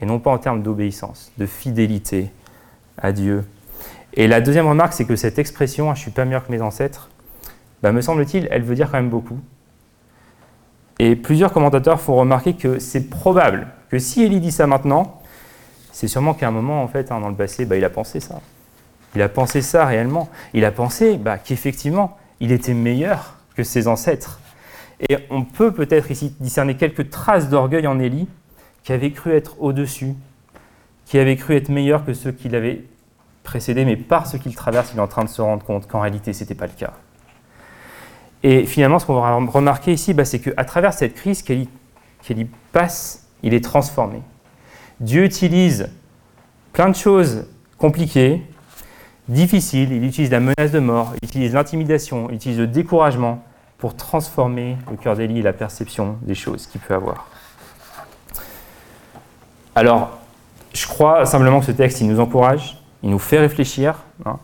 [0.02, 2.30] et non pas en termes d'obéissance, de fidélité
[2.98, 3.46] à Dieu.
[4.16, 6.62] Et la deuxième remarque, c'est que cette expression, je ne suis pas meilleur que mes
[6.62, 7.10] ancêtres,
[7.82, 9.40] bah, me semble-t-il, elle veut dire quand même beaucoup.
[11.00, 15.22] Et plusieurs commentateurs font remarquer que c'est probable que si Élie dit ça maintenant,
[15.94, 18.20] c'est sûrement qu'à un moment, en fait, hein, dans le passé, bah, il a pensé
[18.20, 18.42] ça.
[19.16, 20.30] Il a pensé ça réellement.
[20.54, 24.40] Il a pensé bah, qu'effectivement, il était meilleur que ses ancêtres.
[25.10, 28.28] Et on peut peut-être ici discerner quelques traces d'orgueil en Élie,
[28.84, 30.14] qui avait cru être au-dessus,
[31.06, 32.84] qui avait cru être meilleur que ceux qui l'avaient
[33.44, 36.00] précédé, mais par ce qu'il traverse, il est en train de se rendre compte qu'en
[36.00, 36.94] réalité, ce n'était pas le cas.
[38.42, 41.68] Et finalement, ce qu'on va remarquer ici, bah, c'est qu'à travers cette crise qu'elle
[42.30, 44.22] y passe, il est transformé.
[45.00, 45.90] Dieu utilise
[46.72, 47.48] plein de choses
[47.78, 48.42] compliquées,
[49.28, 49.92] difficiles.
[49.92, 53.44] Il utilise la menace de mort, il utilise l'intimidation, il utilise le découragement
[53.78, 57.28] pour transformer le cœur d'Élie et la perception des choses qu'il peut avoir.
[59.76, 60.18] Alors,
[60.74, 63.96] je crois simplement que ce texte, il nous encourage, il nous fait réfléchir.
[64.26, 64.38] Hein.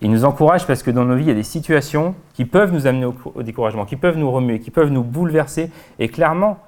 [0.00, 2.72] Il nous encourage parce que dans nos vies, il y a des situations qui peuvent
[2.72, 5.70] nous amener au, découragement, qui peuvent nous remuer, qui peuvent nous bouleverser.
[5.98, 6.58] Et clairement,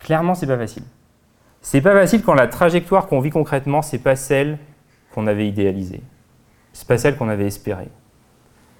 [0.00, 0.82] clairement, c'est pas facile.
[1.62, 4.58] C'est pas facile quand la trajectoire qu'on vit concrètement, c'est pas celle
[5.14, 6.02] qu'on avait idéalisée.
[6.76, 7.88] C'est pas celle qu'on avait espérée.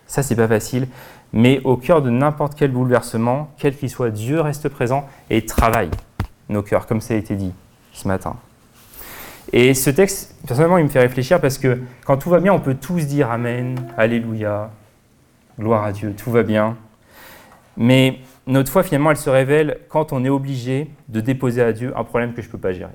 [0.06, 0.86] Ça, c'est pas facile.
[1.32, 5.88] Mais au cœur de n'importe quel bouleversement, quel qu'il soit, Dieu reste présent et travaille
[6.50, 7.54] nos cœurs, comme ça a été dit
[7.94, 8.36] ce matin.
[9.50, 12.60] Et ce texte, personnellement, il me fait réfléchir parce que quand tout va bien, on
[12.60, 14.70] peut tous dire Amen, Alléluia,
[15.58, 16.76] gloire à Dieu, tout va bien.
[17.78, 21.94] Mais notre foi, finalement, elle se révèle quand on est obligé de déposer à Dieu
[21.96, 22.92] un problème que je ne peux pas gérer.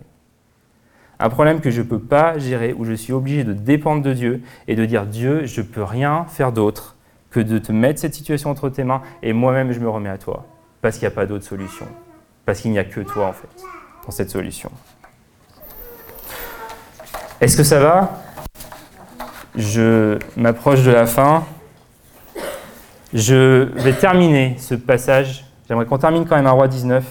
[1.21, 4.11] Un problème que je ne peux pas gérer, où je suis obligé de dépendre de
[4.11, 6.95] Dieu et de dire Dieu, je ne peux rien faire d'autre
[7.29, 10.17] que de te mettre cette situation entre tes mains et moi-même je me remets à
[10.17, 10.47] toi.
[10.81, 11.85] Parce qu'il n'y a pas d'autre solution.
[12.43, 13.47] Parce qu'il n'y a que toi, en fait,
[14.03, 14.71] dans cette solution.
[17.39, 18.23] Est-ce que ça va?
[19.55, 21.45] Je m'approche de la fin.
[23.13, 25.45] Je vais terminer ce passage.
[25.67, 27.05] J'aimerais qu'on termine quand même un roi 19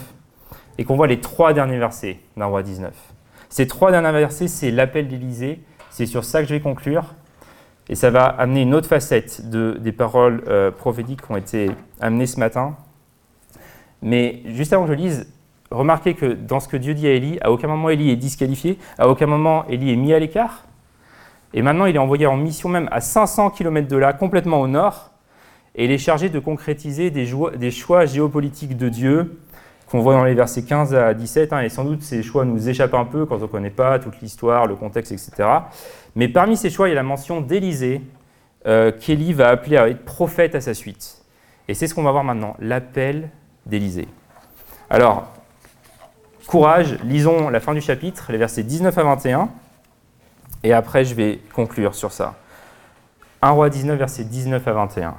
[0.77, 2.91] et qu'on voit les trois derniers versets d'un roi 19.
[3.51, 5.59] Ces trois derniers versets, c'est l'appel d'Élysée.
[5.89, 7.13] C'est sur ça que je vais conclure.
[7.89, 11.69] Et ça va amener une autre facette de, des paroles euh, prophétiques qui ont été
[11.99, 12.77] amenées ce matin.
[14.01, 15.27] Mais juste avant que je lise,
[15.69, 18.79] remarquez que dans ce que Dieu dit à Élie, à aucun moment Élie est disqualifié,
[18.97, 20.63] à aucun moment Élie est mis à l'écart.
[21.53, 24.67] Et maintenant, il est envoyé en mission même à 500 km de là, complètement au
[24.69, 25.11] nord,
[25.75, 29.41] et il est chargé de concrétiser des, choix géopolitiques de Dieu
[29.91, 31.51] qu'on voit dans les versets 15 à 17.
[31.51, 33.99] Hein, et sans doute, ces choix nous échappent un peu quand on ne connaît pas
[33.99, 35.47] toute l'histoire, le contexte, etc.
[36.15, 38.01] Mais parmi ces choix, il y a la mention d'Élisée,
[38.67, 41.23] euh, qu'Élie va appeler à être prophète à sa suite.
[41.67, 43.29] Et c'est ce qu'on va voir maintenant, l'appel
[43.65, 44.07] d'Élisée.
[44.89, 45.27] Alors,
[46.47, 49.49] Courage, lisons la fin du chapitre, les versets 19 à 21,
[50.63, 52.35] et après je vais conclure sur ça.
[53.41, 55.15] 1 roi 19, versets 19 à 21.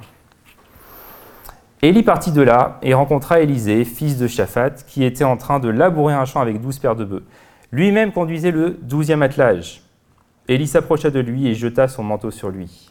[1.83, 5.67] Élie partit de là et rencontra Élisée, fils de Shaphat, qui était en train de
[5.67, 7.25] labourer un champ avec douze paires de bœufs.
[7.73, 9.81] Lui-même conduisait le douzième attelage.
[10.47, 12.89] Élie s'approcha de lui et jeta son manteau sur lui.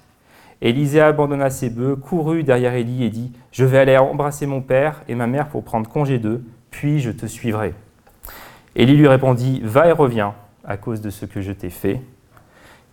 [0.61, 5.00] Élisée abandonna ses bœufs, courut derrière Élie et dit Je vais aller embrasser mon père
[5.09, 7.72] et ma mère pour prendre congé d'eux, puis je te suivrai.
[8.76, 10.35] Élie lui répondit Va et reviens
[10.66, 12.02] à cause de ce que je t'ai fait.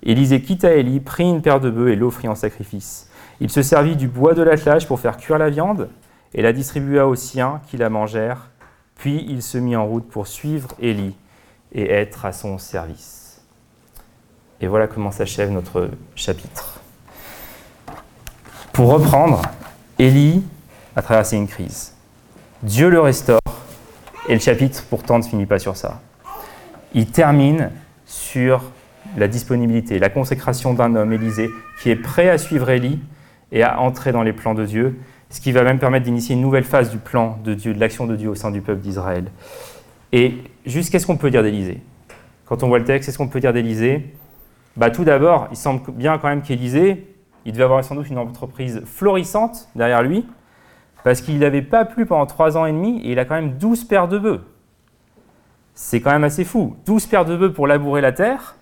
[0.02, 3.09] Élisée quitta Élie, prit une paire de bœufs et l'offrit en sacrifice.
[3.42, 5.90] Il se servit du bois de l'attelage pour faire cuire la viande
[6.34, 8.50] et la distribua aux siens qui la mangèrent.
[8.96, 11.16] Puis il se mit en route pour suivre Élie
[11.72, 13.42] et être à son service.
[14.62, 16.82] Et voilà comment s'achève notre chapitre.
[18.74, 19.42] Pour reprendre,
[19.98, 20.44] Élie
[20.96, 21.94] a traversé une crise.
[22.62, 23.40] Dieu le restaure
[24.28, 26.02] et le chapitre pourtant ne finit pas sur ça.
[26.94, 27.72] Il termine
[28.06, 28.64] sur
[29.16, 31.50] la disponibilité, la consécration d'un homme, Élisée,
[31.82, 33.00] qui est prêt à suivre Élie
[33.52, 36.42] et à entrer dans les plans de Dieu, ce qui va même permettre d'initier une
[36.42, 39.26] nouvelle phase du plan de Dieu, de l'action de Dieu au sein du peuple d'Israël.
[40.12, 40.36] Et
[40.66, 41.82] juste, qu'est-ce qu'on peut dire d'Élisée
[42.46, 44.14] Quand on voit le texte, qu'est-ce qu'on peut dire d'Élisée
[44.76, 47.08] bah, Tout d'abord, il semble bien quand même qu'Élisée,
[47.46, 50.26] il devait avoir sans doute une entreprise florissante derrière lui,
[51.04, 53.58] parce qu'il n'avait pas plu pendant trois ans et demi, et il a quand même
[53.58, 54.42] 12 paires de bœufs.
[55.76, 56.76] C'est quand même assez fou.
[56.86, 58.56] 12 paires de bœufs pour labourer la terre,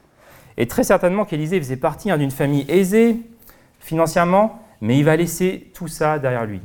[0.58, 3.22] et très certainement qu'Élisée faisait partie hein, d'une famille aisée
[3.80, 6.62] financièrement, mais il va laisser tout ça derrière lui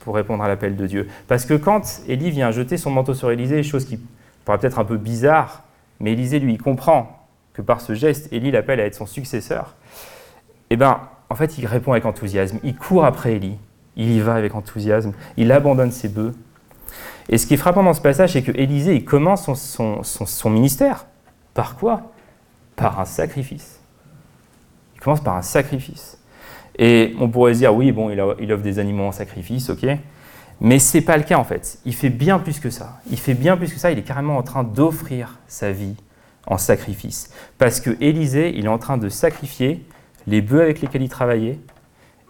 [0.00, 1.08] pour répondre à l'appel de Dieu.
[1.28, 3.98] Parce que quand Élie vient jeter son manteau sur Élisée, chose qui
[4.44, 5.64] paraît peut-être un peu bizarre,
[6.00, 9.76] mais Élisée, lui, comprend que par ce geste, Élie l'appelle à être son successeur.
[10.70, 11.00] Eh bien,
[11.30, 12.58] en fait, il répond avec enthousiasme.
[12.62, 13.58] Il court après Élie.
[13.96, 15.12] Il y va avec enthousiasme.
[15.36, 16.34] Il abandonne ses bœufs.
[17.28, 21.06] Et ce qui est frappant dans ce passage, c'est que Élisée, il commence son ministère.
[21.54, 22.12] Par quoi?
[22.76, 23.80] Par un sacrifice.
[24.96, 26.18] Il commence par un sacrifice.
[26.78, 29.86] Et on pourrait se dire, oui, bon, il, offre des animaux en sacrifice, ok.
[30.60, 31.78] Mais ce n'est pas le cas en fait.
[31.84, 33.00] Il fait bien plus que ça.
[33.10, 33.90] Il fait bien plus que ça.
[33.90, 35.96] Il est carrément en train d'offrir sa vie
[36.46, 37.30] en sacrifice.
[37.58, 39.84] Parce que Élisée, il est en train de sacrifier
[40.26, 41.58] les bœufs avec lesquels il travaillait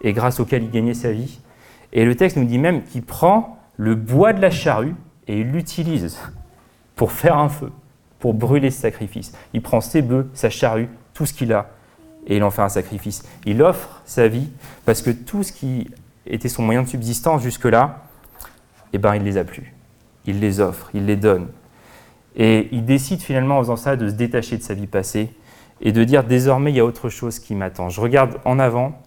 [0.01, 1.39] et grâce auxquels il gagnait sa vie.
[1.93, 4.95] Et le texte nous dit même qu'il prend le bois de la charrue
[5.27, 6.17] et il l'utilise
[6.95, 7.71] pour faire un feu,
[8.19, 9.33] pour brûler ce sacrifice.
[9.53, 11.69] Il prend ses bœufs, sa charrue, tout ce qu'il a,
[12.27, 13.23] et il en fait un sacrifice.
[13.45, 14.49] Il offre sa vie
[14.85, 15.89] parce que tout ce qui
[16.25, 18.03] était son moyen de subsistance jusque-là,
[18.93, 19.73] eh ben, il les a plus.
[20.25, 21.47] Il les offre, il les donne.
[22.35, 25.29] Et il décide finalement en faisant ça de se détacher de sa vie passée
[25.81, 27.89] et de dire désormais il y a autre chose qui m'attend.
[27.89, 29.01] Je regarde en avant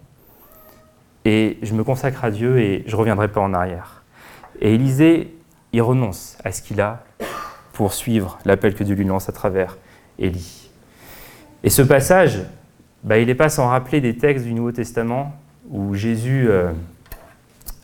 [1.25, 4.03] et je me consacre à Dieu et je ne reviendrai pas en arrière.
[4.61, 5.35] Et Élisée,
[5.73, 7.03] il renonce à ce qu'il a
[7.73, 9.77] pour suivre l'appel que Dieu lui lance à travers
[10.17, 10.69] Élie.
[11.63, 12.39] Et ce passage,
[13.03, 15.33] bah, il n'est pas sans rappeler des textes du Nouveau Testament
[15.69, 16.71] où Jésus euh,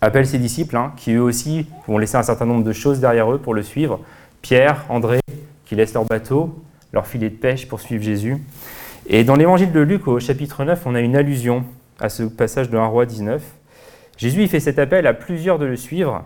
[0.01, 3.32] appelle ses disciples, hein, qui eux aussi vont laisser un certain nombre de choses derrière
[3.32, 4.01] eux pour le suivre.
[4.41, 5.19] Pierre, André,
[5.65, 6.62] qui laissent leur bateau,
[6.93, 8.38] leur filet de pêche pour suivre Jésus.
[9.08, 11.63] Et dans l'évangile de Luc, au chapitre 9, on a une allusion
[11.99, 13.41] à ce passage de 1 roi 19.
[14.17, 16.25] Jésus il fait cet appel à plusieurs de le suivre.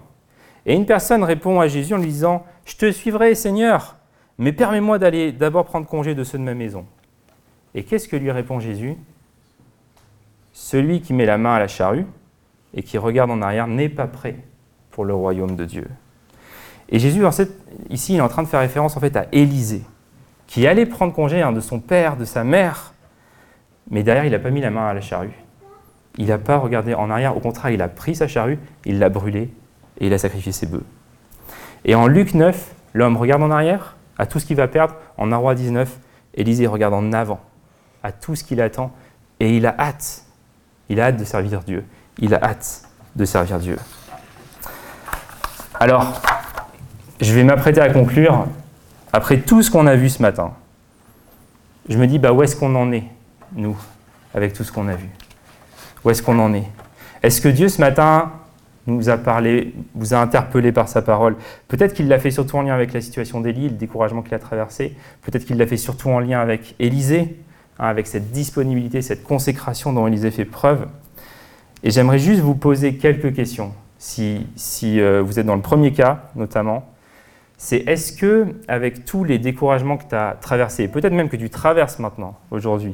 [0.65, 3.97] Et une personne répond à Jésus en lui disant Je te suivrai, Seigneur,
[4.37, 6.85] mais permets-moi d'aller d'abord prendre congé de ceux de ma maison.
[7.75, 8.95] Et qu'est-ce que lui répond Jésus?
[10.53, 12.05] Celui qui met la main à la charrue
[12.73, 14.35] et qui regarde en arrière n'est pas prêt
[14.91, 15.87] pour le royaume de Dieu.
[16.89, 17.23] Et Jésus,
[17.89, 19.83] ici, il est en train de faire référence en fait à Élisée,
[20.47, 22.93] qui allait prendre congé hein, de son père, de sa mère,
[23.91, 25.31] mais derrière, il n'a pas mis la main à la charrue.
[26.17, 29.09] Il n'a pas regardé en arrière, au contraire, il a pris sa charrue, il l'a
[29.09, 29.53] brûlée
[29.99, 30.83] et il a sacrifié ses bœufs.
[31.85, 34.95] Et en Luc 9, l'homme regarde en arrière, à tout ce qu'il va perdre.
[35.17, 35.99] En 1 roi 19,
[36.33, 37.39] Élisée regarde en avant,
[38.03, 38.91] à tout ce qu'il attend,
[39.39, 40.23] et il a hâte.
[40.89, 41.85] Il a hâte de servir Dieu.
[42.19, 42.83] Il a hâte
[43.15, 43.77] de servir Dieu.
[45.79, 46.21] Alors,
[47.21, 48.47] je vais m'apprêter à conclure.
[49.13, 50.53] Après tout ce qu'on a vu ce matin,
[51.87, 53.05] je me dis, bah, où est-ce qu'on en est,
[53.53, 53.77] nous,
[54.33, 55.09] avec tout ce qu'on a vu?
[56.03, 56.67] Où est-ce qu'on en est?
[57.23, 58.31] Est-ce que Dieu, ce matin,
[58.87, 61.35] nous a parlé, vous a interpellé par sa parole?
[61.67, 64.39] Peut-être qu'il l'a fait surtout en lien avec la situation d'Élie, le découragement qu'il a
[64.39, 64.95] traversé.
[65.21, 67.39] Peut-être qu'il l'a fait surtout en lien avec Élisée,
[67.79, 70.87] Hein, avec cette disponibilité, cette consécration dont Élisée fait preuve.
[71.83, 74.45] Et j'aimerais juste vous poser quelques questions, si,
[74.83, 76.85] euh, vous êtes dans le premier cas notamment.
[77.57, 81.49] C'est est-ce que, avec tous les découragements que tu as traversés, peut-être même que tu
[81.49, 82.93] traverses maintenant, aujourd'hui,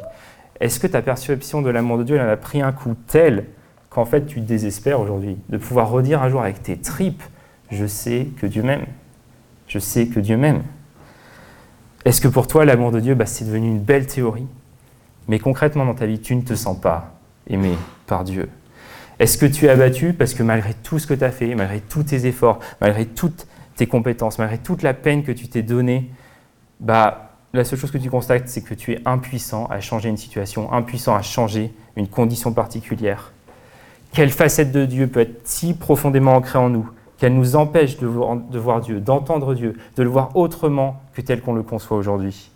[0.59, 3.45] est-ce que ta perception de l'amour de Dieu elle a pris un coup tel
[3.89, 7.23] qu'en fait tu désespères aujourd'hui de pouvoir redire un jour avec tes tripes
[7.71, 8.85] Je sais que Dieu m'aime.
[9.67, 10.63] Je sais que Dieu m'aime.
[12.05, 14.47] Est-ce que pour toi, l'amour de Dieu, bah, c'est devenu une belle théorie?
[15.27, 17.13] Mais concrètement dans ta vie, tu ne te sens pas
[17.47, 17.73] aimé
[18.07, 18.49] par Dieu
[19.19, 21.79] Est-ce que tu es abattu parce que malgré tout ce que tu as fait, malgré
[21.79, 26.09] tous tes efforts, malgré toutes tes compétences, malgré toute la peine que tu t'es donnée,
[26.79, 30.17] bah, la seule chose que tu constates, c'est que tu es impuissant à changer une
[30.17, 33.31] situation, impuissant à changer une condition particulière.
[34.11, 38.07] Quelle facette de Dieu peut être si profondément ancrée en nous qu'elle nous empêche de
[38.07, 41.97] voir, de voir Dieu, d'entendre Dieu, de le voir autrement que tel qu'on le conçoit
[41.97, 42.51] aujourd'hui?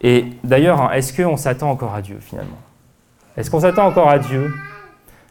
[0.00, 2.58] Et d'ailleurs, hein, est-ce qu'on s'attend encore à Dieu finalement?
[3.36, 4.52] Est-ce qu'on s'attend encore à Dieu,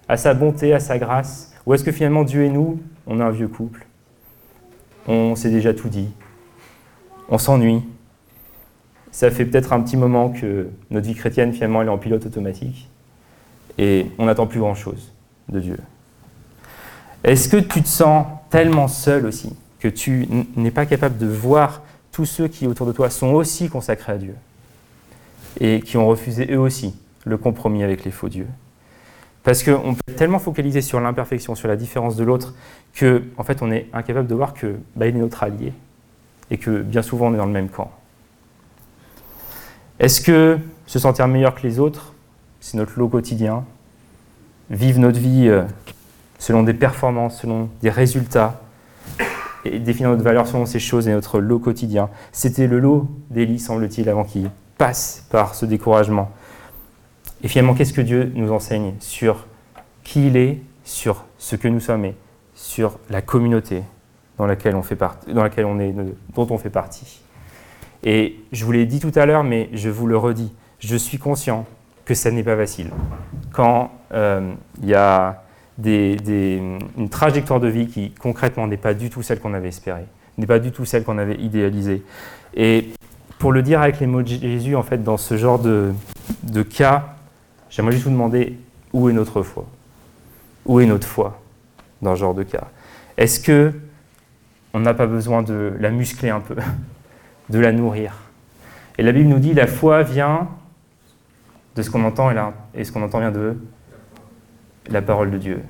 [0.08, 1.54] à sa bonté, à sa grâce?
[1.66, 3.86] Ou est-ce que finalement Dieu et nous, on est un vieux couple?
[5.08, 6.10] On s'est déjà tout dit,
[7.30, 7.84] on s'ennuie,
[9.12, 12.26] ça fait peut-être un petit moment que notre vie chrétienne, finalement, elle est en pilote
[12.26, 12.90] automatique.
[13.78, 15.14] Et on n'attend plus grand-chose
[15.50, 15.78] de Dieu.
[17.24, 21.82] Est-ce que tu te sens tellement seul aussi que tu n'es pas capable de voir
[22.12, 24.36] tous ceux qui autour de toi sont aussi consacrés à Dieu?
[25.60, 26.96] Et qui ont refusé eux aussi
[27.26, 28.48] le compromis avec les faux dieux
[29.44, 32.54] Parce qu'on peut être tellement focalisé sur l'imperfection, sur la différence de l'autre,
[32.94, 35.74] que en fait on est incapable de voir que bah, il est notre allié
[36.52, 37.92] et que bien souvent on est dans le même camp.
[40.00, 42.14] Est-ce que se sentir meilleur que les autres,
[42.60, 43.64] c'est notre lot quotidien?
[44.70, 45.64] Vivre notre vie euh,
[46.38, 48.62] selon des performances, selon des résultats,
[49.64, 52.10] et définir notre valeur selon ces choses et notre lot quotidien.
[52.32, 56.32] C'était le lot d'Élie, semble-t-il, avant qu'il passe par ce découragement.
[57.44, 59.46] Et finalement, qu'est-ce que Dieu nous enseigne sur
[60.04, 62.16] qui il est, sur ce que nous sommes et
[62.54, 63.84] sur la communauté
[64.38, 64.98] dans laquelle on, fait
[65.28, 65.94] dans laquelle on est,
[66.34, 67.22] dont on fait partie
[68.06, 71.18] et je vous l'ai dit tout à l'heure, mais je vous le redis, je suis
[71.18, 71.66] conscient
[72.06, 72.92] que ça n'est pas facile.
[73.52, 75.42] Quand euh, il y a
[75.84, 80.06] une trajectoire de vie qui concrètement n'est pas du tout celle qu'on avait espérée,
[80.38, 82.04] n'est pas du tout celle qu'on avait idéalisée.
[82.56, 82.90] Et
[83.46, 85.94] pour le dire avec les mots de Jésus, en fait, dans ce genre de,
[86.42, 87.16] de cas,
[87.70, 88.58] j'aimerais juste vous demander
[88.92, 89.68] où est notre foi?
[90.66, 91.40] Où est notre foi
[92.02, 92.64] dans ce genre de cas?
[93.18, 93.72] Est-ce que
[94.74, 96.56] on n'a pas besoin de la muscler un peu
[97.52, 98.16] de la nourrir?
[98.98, 100.48] Et la Bible nous dit la foi vient
[101.76, 102.36] de ce qu'on entend et,
[102.74, 103.56] et ce qu'on entend vient de
[104.90, 105.62] la parole de Dieu.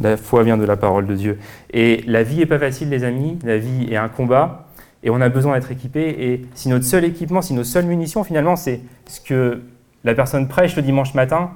[0.00, 1.40] La foi vient de la parole de Dieu.
[1.72, 3.36] Et la vie n'est pas facile, les amis.
[3.42, 4.61] La vie est un combat.
[5.02, 6.00] Et on a besoin d'être équipé.
[6.18, 9.62] Et si notre seul équipement, si nos seules munitions, finalement, c'est ce que
[10.04, 11.50] la personne prêche le dimanche matin,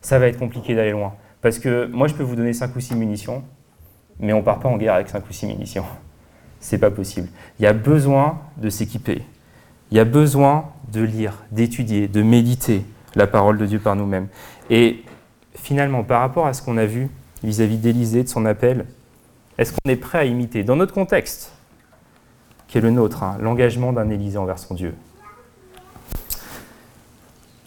[0.00, 1.14] ça va être compliqué d'aller loin.
[1.42, 3.42] Parce que moi, je peux vous donner 5 ou 6 munitions,
[4.18, 5.84] mais on ne part pas en guerre avec 5 ou 6 munitions
[6.60, 7.28] c'est pas possible.
[7.58, 9.22] Il y a besoin de s'équiper.
[9.90, 12.84] Il y a besoin de lire, d'étudier, de méditer
[13.16, 14.28] la parole de Dieu par nous-mêmes.
[14.68, 15.02] Et
[15.54, 17.08] finalement, par rapport à ce qu'on a vu
[17.42, 18.84] vis-à-vis d'Élisée, de son appel,
[19.58, 21.52] est-ce qu'on est prêt à imiter, dans notre contexte,
[22.70, 24.94] qui est le nôtre, hein, l'engagement d'un Élisée envers son Dieu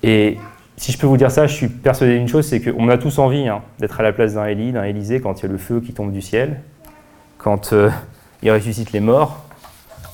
[0.02, 0.38] Et
[0.78, 3.20] si je peux vous dire ça, je suis persuadé d'une chose, c'est qu'on a tous
[3.20, 5.58] envie hein, d'être à la place d'un Élie, d'un Élisée, quand il y a le
[5.58, 6.62] feu qui tombe du ciel,
[7.38, 7.90] quand euh,
[8.44, 9.44] il ressuscite les morts.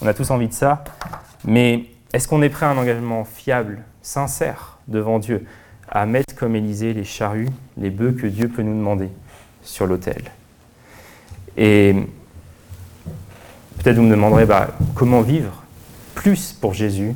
[0.01, 0.83] On a tous envie de ça.
[1.45, 5.45] Mais est-ce qu'on est prêt à un engagement fiable, sincère devant Dieu,
[5.87, 9.09] à mettre comme Élisée les charrues, les bœufs que Dieu peut nous demander
[9.61, 10.23] sur l'autel?
[11.57, 11.95] Et
[13.79, 15.63] peut-être vous me demanderez bah, comment vivre
[16.15, 17.15] plus pour Jésus?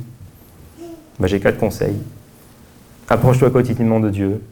[1.20, 1.96] Bah, j'ai quatre conseils.
[3.08, 4.42] Approche-toi quotidiennement de Dieu.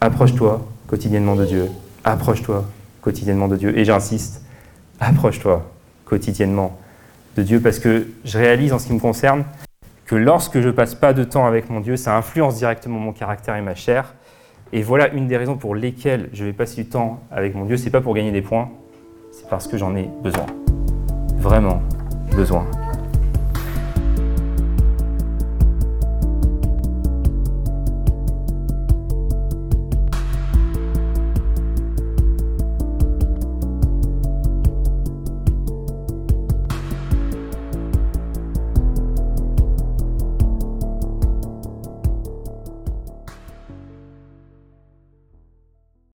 [0.00, 1.68] Approche-toi quotidiennement de Dieu.
[2.04, 2.64] Approche-toi
[3.02, 3.76] quotidiennement de Dieu.
[3.76, 4.42] Et j'insiste,
[5.00, 5.68] approche-toi
[6.04, 6.78] quotidiennement
[7.36, 9.44] de Dieu parce que je réalise en ce qui me concerne
[10.06, 13.56] que lorsque je passe pas de temps avec mon Dieu, ça influence directement mon caractère
[13.56, 14.14] et ma chair.
[14.72, 17.76] Et voilà une des raisons pour lesquelles je vais passer du temps avec mon Dieu.
[17.76, 18.70] C'est pas pour gagner des points,
[19.32, 20.46] c'est parce que j'en ai besoin.
[21.40, 21.80] Vraiment
[22.36, 22.66] besoin.